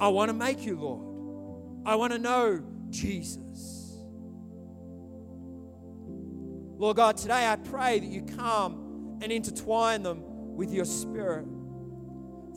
I 0.00 0.08
want 0.08 0.30
to 0.30 0.32
make 0.32 0.66
you 0.66 0.76
Lord. 0.76 1.86
I 1.86 1.94
want 1.94 2.12
to 2.12 2.18
know 2.18 2.60
Jesus. 2.90 3.96
Lord 6.76 6.96
God, 6.96 7.18
today 7.18 7.46
I 7.46 7.54
pray 7.54 8.00
that 8.00 8.08
you 8.08 8.22
come 8.22 9.20
and 9.22 9.30
intertwine 9.30 10.02
them 10.02 10.56
with 10.56 10.72
your 10.72 10.86
Spirit. 10.86 11.46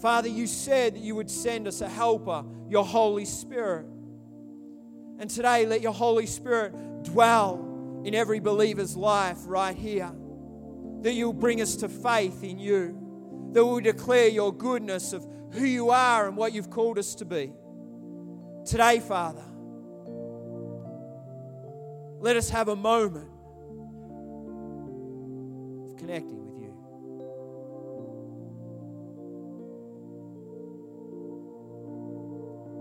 Father, 0.01 0.27
you 0.27 0.47
said 0.47 0.95
that 0.95 1.03
you 1.03 1.13
would 1.13 1.29
send 1.29 1.67
us 1.67 1.81
a 1.81 1.87
helper, 1.87 2.43
your 2.67 2.83
Holy 2.83 3.25
Spirit. 3.25 3.85
And 5.19 5.29
today, 5.29 5.67
let 5.67 5.81
your 5.81 5.93
Holy 5.93 6.25
Spirit 6.25 7.03
dwell 7.03 8.01
in 8.03 8.15
every 8.15 8.39
believer's 8.39 8.97
life 8.97 9.37
right 9.45 9.77
here. 9.77 10.11
That 11.01 11.13
you'll 11.13 11.31
bring 11.31 11.61
us 11.61 11.75
to 11.75 11.89
faith 11.89 12.43
in 12.43 12.57
you. 12.57 13.00
That 13.51 13.65
we'll 13.65 13.79
declare 13.79 14.27
your 14.27 14.53
goodness 14.53 15.13
of 15.13 15.27
who 15.53 15.65
you 15.65 15.89
are 15.89 16.27
and 16.27 16.37
what 16.37 16.53
you've 16.53 16.69
called 16.69 16.97
us 16.97 17.15
to 17.15 17.25
be. 17.25 17.51
Today, 18.65 18.99
Father, 18.99 19.43
let 22.19 22.37
us 22.37 22.49
have 22.49 22.67
a 22.67 22.75
moment 22.75 23.29
of 25.89 25.97
connecting 25.97 26.45
with 26.45 26.61
you. 26.61 26.77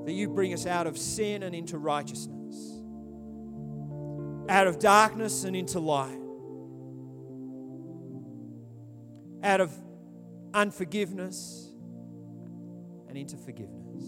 That 0.06 0.12
you 0.12 0.28
bring 0.28 0.52
us 0.52 0.66
out 0.66 0.86
of 0.86 0.96
sin 0.96 1.42
and 1.42 1.54
into 1.54 1.78
righteousness 1.78 2.80
out 4.50 4.66
of 4.66 4.80
darkness 4.80 5.44
and 5.44 5.54
into 5.54 5.78
light, 5.78 6.18
out 9.44 9.60
of 9.60 9.72
unforgiveness 10.54 11.72
and 13.08 13.16
into 13.16 13.36
forgiveness. 13.36 14.02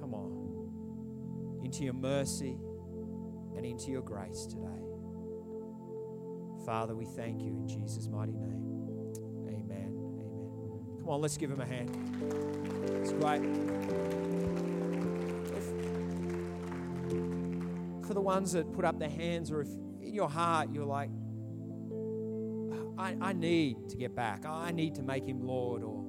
Come 0.00 0.14
on, 0.14 1.62
into 1.64 1.84
your 1.84 1.94
mercy 1.94 2.56
and 3.56 3.64
into 3.64 3.90
your 3.90 4.02
grace 4.02 4.46
today. 4.46 4.64
Father, 6.64 6.94
we 6.94 7.06
thank 7.06 7.40
you 7.40 7.56
in 7.56 7.66
Jesus' 7.66 8.08
mighty 8.08 8.32
name. 8.32 8.64
Amen. 9.48 9.94
Amen. 10.20 10.98
Come 10.98 11.08
on, 11.08 11.20
let's 11.20 11.36
give 11.36 11.50
him 11.50 11.60
a 11.60 11.66
hand. 11.66 11.90
It's 13.00 13.12
great. 13.12 14.67
For 18.08 18.14
the 18.14 18.22
ones 18.22 18.52
that 18.52 18.72
put 18.72 18.86
up 18.86 18.98
their 18.98 19.10
hands, 19.10 19.50
or 19.50 19.60
if 19.60 19.68
in 20.00 20.14
your 20.14 20.30
heart 20.30 20.70
you're 20.72 20.86
like, 20.86 21.10
I, 22.96 23.14
I 23.20 23.32
need 23.34 23.90
to 23.90 23.98
get 23.98 24.16
back, 24.16 24.46
I 24.46 24.72
need 24.72 24.94
to 24.94 25.02
make 25.02 25.26
him 25.26 25.42
Lord, 25.42 25.82
or 25.82 26.06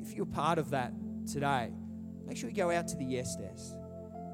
if 0.00 0.14
you're 0.14 0.24
part 0.24 0.58
of 0.58 0.70
that 0.70 0.94
today, 1.30 1.70
make 2.26 2.38
sure 2.38 2.48
you 2.48 2.56
go 2.56 2.70
out 2.70 2.88
to 2.88 2.96
the 2.96 3.04
Yes 3.04 3.36
Desk. 3.36 3.74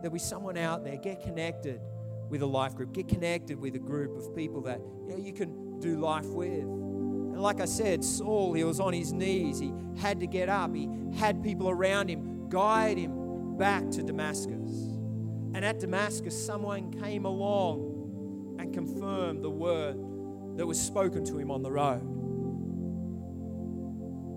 There'll 0.00 0.12
be 0.14 0.20
someone 0.20 0.56
out 0.56 0.84
there. 0.84 0.96
Get 0.96 1.24
connected 1.24 1.80
with 2.28 2.42
a 2.42 2.46
life 2.46 2.76
group. 2.76 2.92
Get 2.92 3.08
connected 3.08 3.58
with 3.58 3.74
a 3.74 3.80
group 3.80 4.16
of 4.16 4.36
people 4.36 4.60
that 4.62 4.80
you, 5.08 5.16
know, 5.16 5.16
you 5.16 5.32
can 5.32 5.80
do 5.80 5.98
life 5.98 6.26
with. 6.26 6.62
And 6.62 7.42
like 7.42 7.60
I 7.60 7.64
said, 7.64 8.04
Saul, 8.04 8.52
he 8.52 8.62
was 8.62 8.78
on 8.78 8.92
his 8.92 9.12
knees. 9.12 9.58
He 9.58 9.72
had 9.98 10.20
to 10.20 10.28
get 10.28 10.48
up. 10.48 10.72
He 10.72 10.88
had 11.16 11.42
people 11.42 11.68
around 11.68 12.08
him 12.08 12.48
guide 12.48 12.96
him 12.96 13.56
back 13.56 13.90
to 13.90 14.04
Damascus. 14.04 14.97
And 15.54 15.64
at 15.64 15.80
Damascus, 15.80 16.46
someone 16.46 16.92
came 16.92 17.24
along 17.24 18.56
and 18.58 18.72
confirmed 18.72 19.42
the 19.42 19.50
word 19.50 19.96
that 20.56 20.66
was 20.66 20.80
spoken 20.80 21.24
to 21.24 21.38
him 21.38 21.50
on 21.50 21.62
the 21.62 21.70
road. 21.70 22.02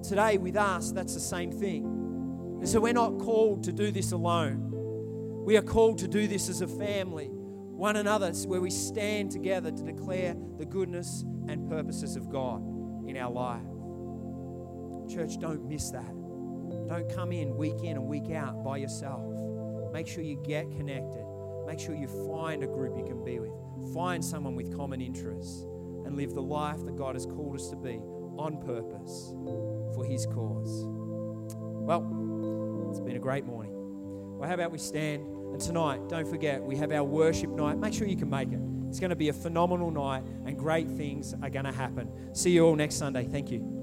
Today, 0.03 0.38
with 0.38 0.55
us, 0.55 0.91
that's 0.91 1.14
the 1.14 1.20
same 1.20 1.51
thing. 1.51 1.86
And 2.59 2.70
so 2.70 2.80
we're 2.80 2.93
not 2.93 3.18
called 3.20 3.64
to 3.66 3.72
do 3.72 3.91
this 3.91 4.12
alone. 4.12 4.70
We 5.45 5.57
are 5.57 5.64
called 5.64 5.97
to 5.99 6.07
do 6.07 6.28
this 6.28 6.49
as 6.49 6.62
a 6.62 6.68
family, 6.68 7.28
one 7.28 7.95
another, 7.95 8.32
where 8.45 8.62
we 8.62 8.70
stand 8.70 9.32
together 9.32 9.72
to 9.72 9.84
declare 9.84 10.36
the 10.57 10.66
goodness 10.66 11.24
and 11.47 11.68
purposes 11.68 12.16
of 12.16 12.30
God 12.30 12.62
in 13.07 13.18
our 13.18 13.32
life. 13.32 13.62
Church, 15.12 15.39
don't 15.39 15.68
miss 15.68 15.89
that. 15.89 16.14
Don't 16.88 17.12
come 17.14 17.32
in 17.32 17.57
week 17.57 17.84
in 17.84 17.97
and 17.97 18.05
week 18.05 18.32
out 18.32 18.64
by 18.64 18.78
yourself. 18.78 19.30
Make 19.92 20.08
sure 20.08 20.24
you 20.24 20.36
get 20.38 20.72
connected. 20.72 21.26
Make 21.66 21.80
sure 21.80 21.96
you 21.96 22.08
find 22.28 22.64
a 22.64 22.68
group 22.68 22.98
you 22.98 23.04
can 23.04 23.24
be 23.24 23.39
with. 23.39 23.52
Find 23.94 24.24
someone 24.24 24.56
with 24.56 24.76
common 24.76 25.02
interests 25.02 25.64
and 26.06 26.16
live 26.16 26.34
the 26.34 26.42
life 26.42 26.84
that 26.86 26.96
God 26.96 27.16
has 27.16 27.26
called 27.26 27.56
us 27.56 27.70
to 27.70 27.76
be 27.76 28.00
on 28.38 28.62
purpose 28.66 29.34
for 29.94 30.06
His 30.06 30.26
cause. 30.26 30.86
Well, 31.84 32.89
it's 32.89 33.00
been 33.00 33.16
a 33.16 33.20
great 33.20 33.46
morning. 33.46 33.72
Well, 34.38 34.48
how 34.48 34.56
about 34.56 34.72
we 34.72 34.78
stand? 34.78 35.26
And 35.52 35.60
tonight, 35.60 36.08
don't 36.08 36.28
forget, 36.28 36.62
we 36.64 36.78
have 36.78 36.92
our 36.92 37.04
worship 37.04 37.50
night. 37.50 37.78
Make 37.78 37.94
sure 37.94 38.08
you 38.08 38.18
can 38.18 38.30
make 38.30 38.52
it. 38.52 38.60
It's 38.88 39.00
going 39.00 39.10
to 39.10 39.16
be 39.16 39.30
a 39.30 39.34
phenomenal 39.34 39.92
night, 39.92 40.24
and 40.46 40.58
great 40.58 40.89
things 40.89 41.34
are 41.42 41.50
going 41.50 41.66
to 41.66 41.72
happen. 41.72 42.10
See 42.34 42.52
you 42.52 42.66
all 42.66 42.76
next 42.76 42.96
Sunday. 42.96 43.26
Thank 43.26 43.52
you. 43.52 43.80